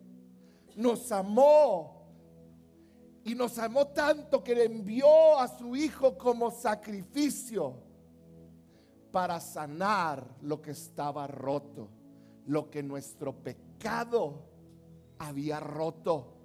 nos 0.78 1.12
amó 1.12 2.08
y 3.26 3.36
nos 3.36 3.60
amó 3.60 3.88
tanto 3.88 4.42
que 4.42 4.56
le 4.56 4.66
envió 4.66 5.38
a 5.38 5.48
su 5.50 5.76
Hijo 5.76 6.18
como 6.18 6.50
sacrificio 6.50 7.76
para 9.12 9.42
sanar 9.42 10.26
lo 10.42 10.62
que 10.62 10.72
estaba 10.72 11.28
roto, 11.28 11.90
lo 12.46 12.70
que 12.70 12.82
nuestro 12.82 13.34
pecado 13.34 14.46
había 15.20 15.60
roto. 15.60 16.41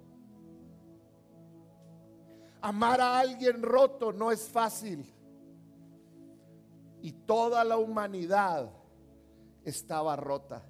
Amar 2.61 3.01
a 3.01 3.19
alguien 3.19 3.61
roto 3.61 4.11
no 4.11 4.31
es 4.31 4.49
fácil. 4.49 5.05
Y 7.01 7.11
toda 7.11 7.63
la 7.63 7.77
humanidad 7.77 8.71
estaba 9.63 10.15
rota. 10.15 10.63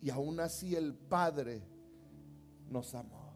Y 0.00 0.10
aún 0.10 0.40
así 0.40 0.74
el 0.74 0.94
Padre 0.94 1.62
nos 2.68 2.94
amó. 2.94 3.34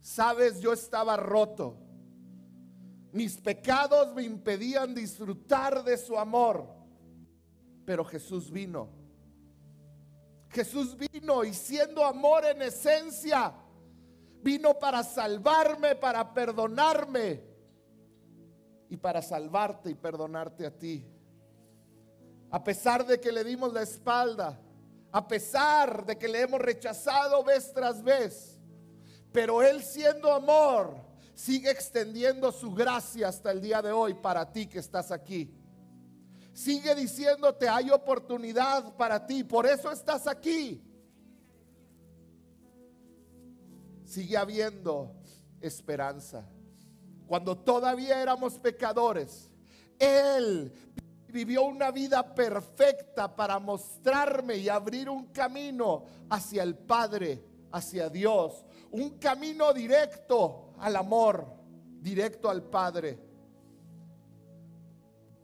Sabes, 0.00 0.60
yo 0.60 0.72
estaba 0.72 1.16
roto. 1.16 1.76
Mis 3.12 3.38
pecados 3.40 4.14
me 4.14 4.22
impedían 4.22 4.94
disfrutar 4.94 5.82
de 5.84 5.96
su 5.96 6.18
amor. 6.18 6.66
Pero 7.84 8.04
Jesús 8.04 8.50
vino. 8.50 8.88
Jesús 10.50 10.96
vino 10.96 11.44
y 11.44 11.52
siendo 11.52 12.04
amor 12.04 12.44
en 12.44 12.62
esencia, 12.62 13.52
Vino 14.42 14.78
para 14.78 15.02
salvarme, 15.02 15.96
para 15.96 16.32
perdonarme 16.32 17.42
y 18.88 18.96
para 18.96 19.22
salvarte 19.22 19.90
y 19.90 19.94
perdonarte 19.94 20.66
a 20.66 20.70
ti. 20.70 21.04
A 22.50 22.62
pesar 22.62 23.04
de 23.06 23.20
que 23.20 23.32
le 23.32 23.42
dimos 23.42 23.72
la 23.72 23.82
espalda, 23.82 24.58
a 25.10 25.26
pesar 25.26 26.06
de 26.06 26.16
que 26.16 26.28
le 26.28 26.42
hemos 26.42 26.60
rechazado 26.60 27.42
vez 27.42 27.72
tras 27.72 28.02
vez, 28.02 28.58
pero 29.32 29.62
Él 29.62 29.82
siendo 29.82 30.32
amor, 30.32 30.96
sigue 31.34 31.70
extendiendo 31.70 32.52
su 32.52 32.72
gracia 32.72 33.28
hasta 33.28 33.50
el 33.50 33.60
día 33.60 33.82
de 33.82 33.92
hoy 33.92 34.14
para 34.14 34.50
ti 34.52 34.66
que 34.66 34.78
estás 34.78 35.10
aquí. 35.10 35.52
Sigue 36.52 36.94
diciéndote, 36.94 37.68
hay 37.68 37.90
oportunidad 37.90 38.96
para 38.96 39.26
ti, 39.26 39.44
por 39.44 39.66
eso 39.66 39.92
estás 39.92 40.26
aquí. 40.26 40.82
Sigue 44.06 44.36
habiendo 44.36 45.12
esperanza. 45.60 46.46
Cuando 47.26 47.58
todavía 47.58 48.22
éramos 48.22 48.58
pecadores, 48.58 49.50
Él 49.98 50.72
vivió 51.28 51.64
una 51.64 51.90
vida 51.90 52.34
perfecta 52.34 53.34
para 53.34 53.58
mostrarme 53.58 54.56
y 54.56 54.68
abrir 54.68 55.10
un 55.10 55.26
camino 55.26 56.04
hacia 56.30 56.62
el 56.62 56.76
Padre, 56.76 57.42
hacia 57.72 58.08
Dios. 58.08 58.64
Un 58.92 59.18
camino 59.18 59.72
directo 59.72 60.70
al 60.78 60.96
amor, 60.96 61.46
directo 62.00 62.48
al 62.48 62.62
Padre. 62.62 63.18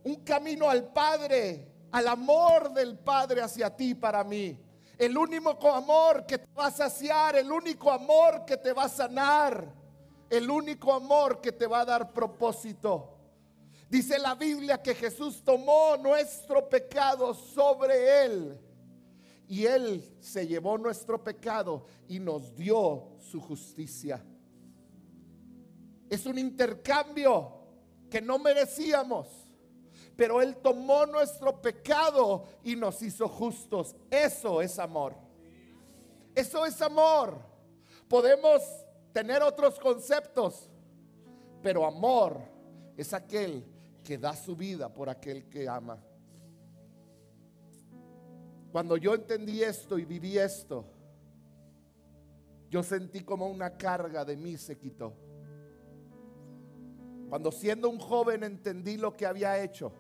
Un 0.05 0.17
camino 0.25 0.71
al 0.71 0.93
Padre, 0.93 1.69
al 1.91 2.09
amor 2.09 2.73
del 2.73 2.97
Padre 2.99 3.43
hacia 3.43 3.75
ti, 3.75 3.95
para 3.95 4.23
mí 4.23 4.72
el 4.99 5.17
único 5.17 5.71
amor 5.71 6.27
que 6.27 6.39
te 6.39 6.53
va 6.55 6.67
a 6.67 6.71
saciar, 6.71 7.37
el 7.37 7.51
único 7.51 7.91
amor 7.91 8.45
que 8.45 8.57
te 8.57 8.73
va 8.73 8.85
a 8.85 8.89
sanar, 8.89 9.73
el 10.31 10.51
único 10.51 10.93
amor 10.93 11.41
que 11.41 11.53
te 11.53 11.67
va 11.67 11.81
a 11.81 11.85
dar 11.85 12.13
propósito. 12.13 13.19
Dice 13.89 14.19
la 14.19 14.35
Biblia 14.35 14.81
que 14.81 14.95
Jesús 14.95 15.43
tomó 15.45 15.97
nuestro 15.99 16.69
pecado 16.69 17.35
sobre 17.35 18.25
él 18.25 18.59
y 19.47 19.67
él 19.67 20.17
se 20.21 20.47
llevó 20.47 20.79
nuestro 20.79 21.23
pecado 21.23 21.85
y 22.09 22.19
nos 22.19 22.55
dio 22.57 23.19
su 23.19 23.39
justicia. 23.39 24.25
Es 26.09 26.25
un 26.25 26.39
intercambio 26.39 27.59
que 28.09 28.23
no 28.23 28.39
merecíamos, 28.39 29.27
pero 30.17 30.41
él 30.41 30.57
tomó 30.57 31.07
nuestro 31.07 31.61
pecado 31.61 32.45
y 32.63 32.77
nos 32.77 33.01
hizo 33.03 33.29
justos. 33.29 33.97
Eso 34.11 34.61
es 34.61 34.79
amor. 34.79 35.15
Eso 36.35 36.65
es 36.67 36.81
amor. 36.83 37.39
Podemos 38.09 38.63
tener 39.13 39.43
otros 39.43 39.79
conceptos, 39.79 40.71
pero 41.63 41.87
amor 41.87 42.41
es 42.97 43.13
aquel 43.13 43.65
que 44.03 44.19
da 44.19 44.35
su 44.35 44.57
vida 44.57 44.93
por 44.93 45.09
aquel 45.09 45.49
que 45.49 45.69
ama. 45.69 45.99
Cuando 48.71 48.97
yo 48.97 49.15
entendí 49.15 49.63
esto 49.63 49.99
y 49.99 50.05
viví 50.05 50.39
esto, 50.39 50.85
yo 52.71 52.83
sentí 52.83 53.21
como 53.21 53.49
una 53.49 53.77
carga 53.77 54.25
de 54.25 54.37
mí 54.37 54.57
se 54.57 54.79
quitó. 54.79 55.13
Cuando 57.29 57.53
siendo 57.53 57.89
un 57.89 57.99
joven 57.99 58.45
entendí 58.45 58.97
lo 58.97 59.15
que 59.15 59.27
había 59.27 59.63
hecho, 59.63 59.93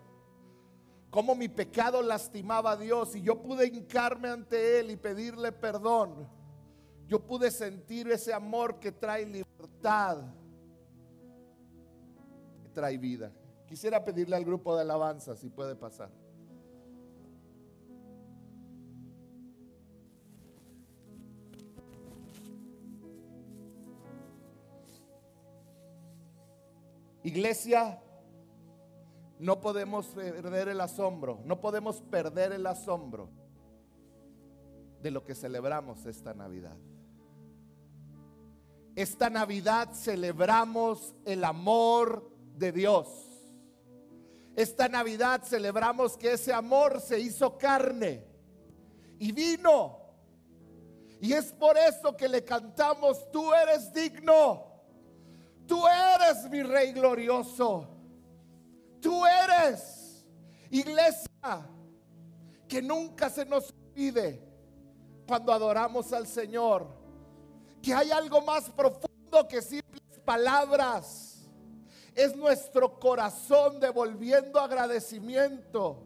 cómo 1.12 1.34
mi 1.34 1.46
pecado 1.46 2.00
lastimaba 2.00 2.70
a 2.70 2.76
Dios 2.78 3.14
y 3.14 3.20
yo 3.20 3.42
pude 3.42 3.66
hincarme 3.66 4.30
ante 4.30 4.80
Él 4.80 4.90
y 4.90 4.96
pedirle 4.96 5.52
perdón, 5.52 6.26
yo 7.06 7.20
pude 7.20 7.50
sentir 7.50 8.10
ese 8.10 8.32
amor 8.32 8.80
que 8.80 8.92
trae 8.92 9.26
libertad, 9.26 10.22
que 12.62 12.68
trae 12.70 12.96
vida. 12.96 13.30
Quisiera 13.66 14.02
pedirle 14.02 14.36
al 14.36 14.44
grupo 14.46 14.74
de 14.74 14.80
alabanza 14.80 15.36
si 15.36 15.50
puede 15.50 15.76
pasar. 15.76 16.08
Iglesia, 27.22 28.02
no 29.42 29.60
podemos 29.60 30.06
perder 30.06 30.68
el 30.68 30.80
asombro, 30.80 31.40
no 31.44 31.60
podemos 31.60 32.00
perder 32.00 32.52
el 32.52 32.64
asombro 32.64 33.28
de 35.02 35.10
lo 35.10 35.24
que 35.24 35.34
celebramos 35.34 36.06
esta 36.06 36.32
Navidad. 36.32 36.76
Esta 38.94 39.30
Navidad 39.30 39.94
celebramos 39.94 41.16
el 41.24 41.42
amor 41.42 42.30
de 42.56 42.70
Dios. 42.70 43.08
Esta 44.54 44.86
Navidad 44.86 45.42
celebramos 45.42 46.16
que 46.16 46.34
ese 46.34 46.52
amor 46.52 47.00
se 47.00 47.18
hizo 47.18 47.58
carne 47.58 48.24
y 49.18 49.32
vino. 49.32 49.98
Y 51.20 51.32
es 51.32 51.52
por 51.52 51.76
eso 51.76 52.16
que 52.16 52.28
le 52.28 52.44
cantamos, 52.44 53.28
tú 53.32 53.52
eres 53.52 53.92
digno, 53.92 54.66
tú 55.66 55.82
eres 55.88 56.48
mi 56.48 56.62
rey 56.62 56.92
glorioso, 56.92 57.91
tú 59.02 59.26
eres 59.26 60.24
iglesia, 60.70 61.28
que 62.66 62.80
nunca 62.80 63.28
se 63.28 63.44
nos 63.44 63.70
olvide 63.70 64.42
cuando 65.26 65.52
adoramos 65.52 66.10
al 66.14 66.26
Señor, 66.26 66.86
que 67.82 67.92
hay 67.92 68.10
algo 68.10 68.40
más 68.40 68.70
profundo 68.70 69.46
que 69.46 69.60
simples 69.60 70.02
palabras 70.24 71.32
es 72.14 72.36
nuestro 72.36 72.98
corazón 72.98 73.80
devolviendo 73.80 74.60
agradecimiento 74.60 76.04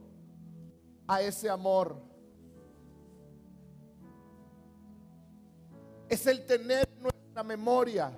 a 1.06 1.20
ese 1.20 1.48
amor. 1.48 2.00
Es 6.08 6.26
el 6.26 6.46
tener 6.46 6.88
nuestra 7.00 7.42
memoria. 7.42 8.12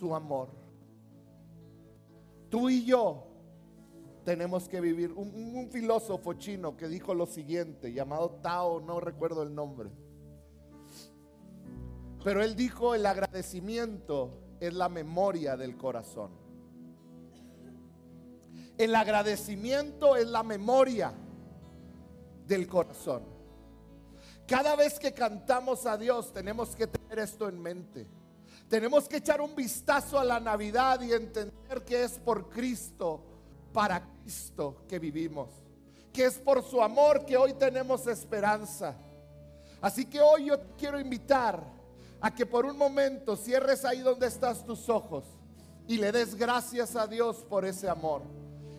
Su 0.00 0.14
amor. 0.14 0.48
Tú 2.48 2.68
y 2.68 2.84
yo 2.84 3.26
tenemos 4.24 4.68
que 4.68 4.80
vivir. 4.80 5.12
Un, 5.12 5.54
un 5.54 5.70
filósofo 5.70 6.34
chino 6.34 6.76
que 6.76 6.88
dijo 6.88 7.14
lo 7.14 7.26
siguiente, 7.26 7.92
llamado 7.92 8.30
Tao, 8.42 8.80
no 8.80 8.98
recuerdo 8.98 9.42
el 9.42 9.54
nombre 9.54 9.90
pero 12.22 12.42
él 12.42 12.54
dijo, 12.54 12.94
el 12.94 13.06
agradecimiento 13.06 14.56
es 14.60 14.74
la 14.74 14.88
memoria 14.88 15.56
del 15.56 15.76
corazón. 15.76 16.30
El 18.76 18.94
agradecimiento 18.94 20.16
es 20.16 20.26
la 20.26 20.42
memoria 20.42 21.12
del 22.46 22.66
corazón. 22.66 23.24
Cada 24.46 24.76
vez 24.76 24.98
que 24.98 25.12
cantamos 25.12 25.86
a 25.86 25.96
Dios 25.96 26.32
tenemos 26.32 26.74
que 26.76 26.86
tener 26.86 27.18
esto 27.20 27.48
en 27.48 27.60
mente. 27.60 28.06
Tenemos 28.70 29.08
que 29.08 29.16
echar 29.16 29.40
un 29.40 29.52
vistazo 29.56 30.16
a 30.16 30.24
la 30.24 30.38
Navidad 30.38 31.00
y 31.00 31.12
entender 31.12 31.84
que 31.84 32.04
es 32.04 32.12
por 32.20 32.48
Cristo, 32.48 33.20
para 33.72 34.00
Cristo 34.00 34.84
que 34.88 35.00
vivimos. 35.00 35.48
Que 36.12 36.26
es 36.26 36.38
por 36.38 36.62
su 36.62 36.80
amor 36.80 37.26
que 37.26 37.36
hoy 37.36 37.54
tenemos 37.54 38.06
esperanza. 38.06 38.94
Así 39.80 40.04
que 40.04 40.20
hoy 40.20 40.46
yo 40.46 40.60
quiero 40.78 41.00
invitar 41.00 41.60
a 42.20 42.32
que 42.32 42.46
por 42.46 42.64
un 42.64 42.78
momento 42.78 43.34
cierres 43.34 43.84
ahí 43.84 44.02
donde 44.02 44.28
estás 44.28 44.64
tus 44.64 44.88
ojos 44.88 45.24
y 45.88 45.96
le 45.96 46.12
des 46.12 46.36
gracias 46.36 46.94
a 46.94 47.08
Dios 47.08 47.38
por 47.48 47.64
ese 47.64 47.88
amor. 47.88 48.22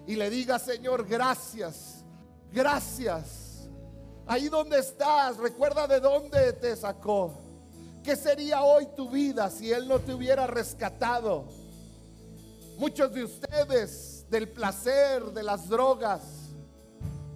Y 0.07 0.15
le 0.15 0.29
digas, 0.29 0.61
Señor, 0.61 1.05
gracias, 1.05 2.05
gracias. 2.49 3.67
Ahí 4.25 4.47
donde 4.47 4.79
estás, 4.79 5.35
recuerda 5.35 5.85
de 5.85 5.99
dónde 5.99 6.53
te 6.53 6.77
sacó. 6.77 7.50
¿Qué 8.03 8.15
sería 8.15 8.63
hoy 8.63 8.87
tu 8.95 9.09
vida 9.09 9.49
si 9.49 9.71
Él 9.71 9.87
no 9.87 9.99
te 9.99 10.13
hubiera 10.13 10.47
rescatado? 10.47 11.45
Muchos 12.77 13.13
de 13.13 13.23
ustedes 13.23 14.25
del 14.29 14.49
placer, 14.49 15.23
de 15.25 15.43
las 15.43 15.69
drogas, 15.69 16.21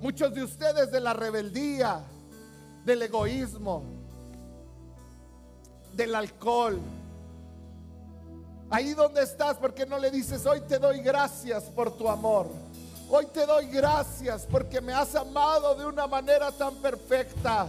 muchos 0.01 0.34
de 0.34 0.43
ustedes 0.43 0.91
de 0.91 0.99
la 0.99 1.13
rebeldía, 1.13 2.01
del 2.84 3.03
egoísmo, 3.03 3.84
del 5.93 6.16
alcohol. 6.16 6.80
Ahí 8.72 8.95
donde 8.95 9.22
estás, 9.22 9.57
porque 9.57 9.86
no 9.86 9.99
le 9.99 10.09
dices, 10.09 10.47
hoy 10.47 10.61
te 10.61 10.80
doy 10.80 10.99
gracias 11.01 11.63
por 11.66 11.95
tu 11.95 12.09
amor. 12.09 12.47
Hoy 13.07 13.28
te 13.28 13.45
doy 13.45 13.68
gracias 13.68 14.47
porque 14.49 14.82
me 14.82 14.93
has 14.93 15.13
amado 15.13 15.76
de 15.76 15.86
una 15.86 16.07
manera 16.07 16.51
tan 16.51 16.74
perfecta. 16.78 17.68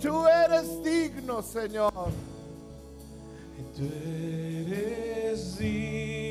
Tú 0.00 0.26
eres 0.28 0.82
digno, 0.84 1.42
Señor. 1.42 1.92
Tú 3.76 3.84
eres 3.84 5.58
digno. 5.58 6.27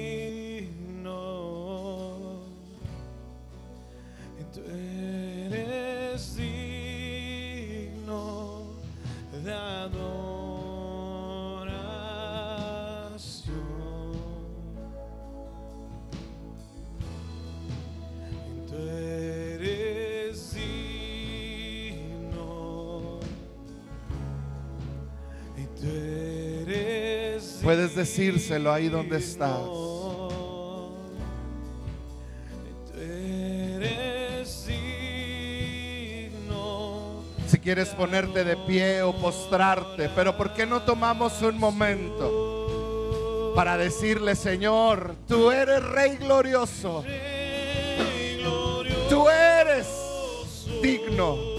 Puedes 27.68 27.96
decírselo 27.96 28.72
ahí 28.72 28.88
donde 28.88 29.18
estás. 29.18 29.60
Si 37.46 37.60
quieres 37.60 37.90
ponerte 37.90 38.46
de 38.46 38.56
pie 38.56 39.02
o 39.02 39.14
postrarte, 39.14 40.08
pero 40.16 40.38
¿por 40.38 40.54
qué 40.54 40.66
no 40.66 40.84
tomamos 40.84 41.42
un 41.42 41.58
momento 41.58 43.52
para 43.54 43.76
decirle, 43.76 44.36
Señor, 44.36 45.16
tú 45.28 45.52
eres 45.52 45.84
Rey 45.84 46.16
glorioso. 46.16 47.04
tú 49.10 49.28
eres 49.30 49.90
digno? 50.82 51.57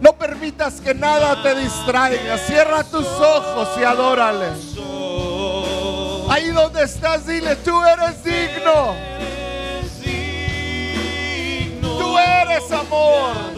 No 0.00 0.12
permitas 0.12 0.80
que 0.80 0.94
nada 0.94 1.42
te 1.42 1.54
distraiga, 1.54 2.36
cierra 2.38 2.84
tus 2.84 3.06
ojos 3.06 3.68
y 3.80 3.84
adórale. 3.84 4.48
Ahí 6.28 6.48
donde 6.48 6.82
estás, 6.82 7.26
dile, 7.26 7.56
tú 7.56 7.82
eres 7.82 8.22
digno, 8.22 8.94
tú 11.80 12.18
eres 12.18 12.70
amor. 12.72 13.55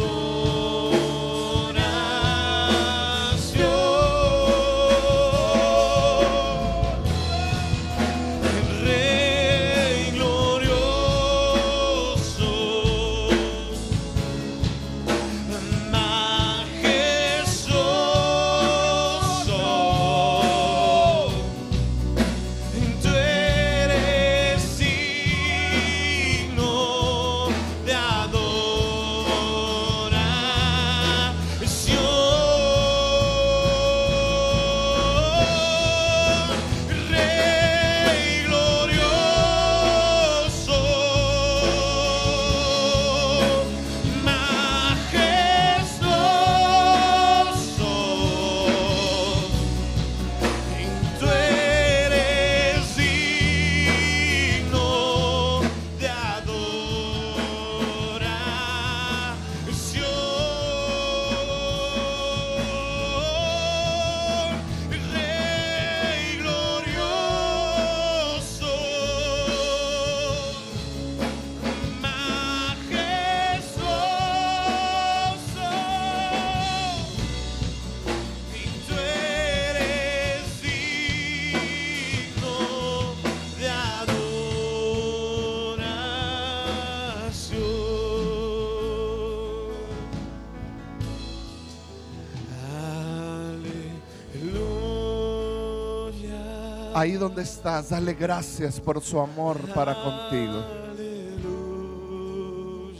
Ahí 96.98 97.12
donde 97.12 97.42
estás, 97.42 97.90
dale 97.90 98.12
gracias 98.12 98.80
por 98.80 99.00
su 99.00 99.20
amor 99.20 99.72
para 99.72 99.94
contigo. 99.94 100.64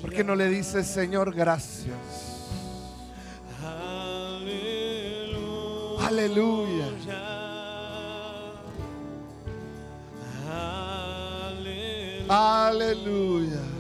¿Por 0.01 0.13
qué 0.13 0.23
no 0.23 0.37
le 0.37 0.47
dices, 0.47 0.87
Señor, 0.87 1.35
gracias? 1.35 1.97
Aleluya. 5.99 6.87
Aleluya. 12.29 13.78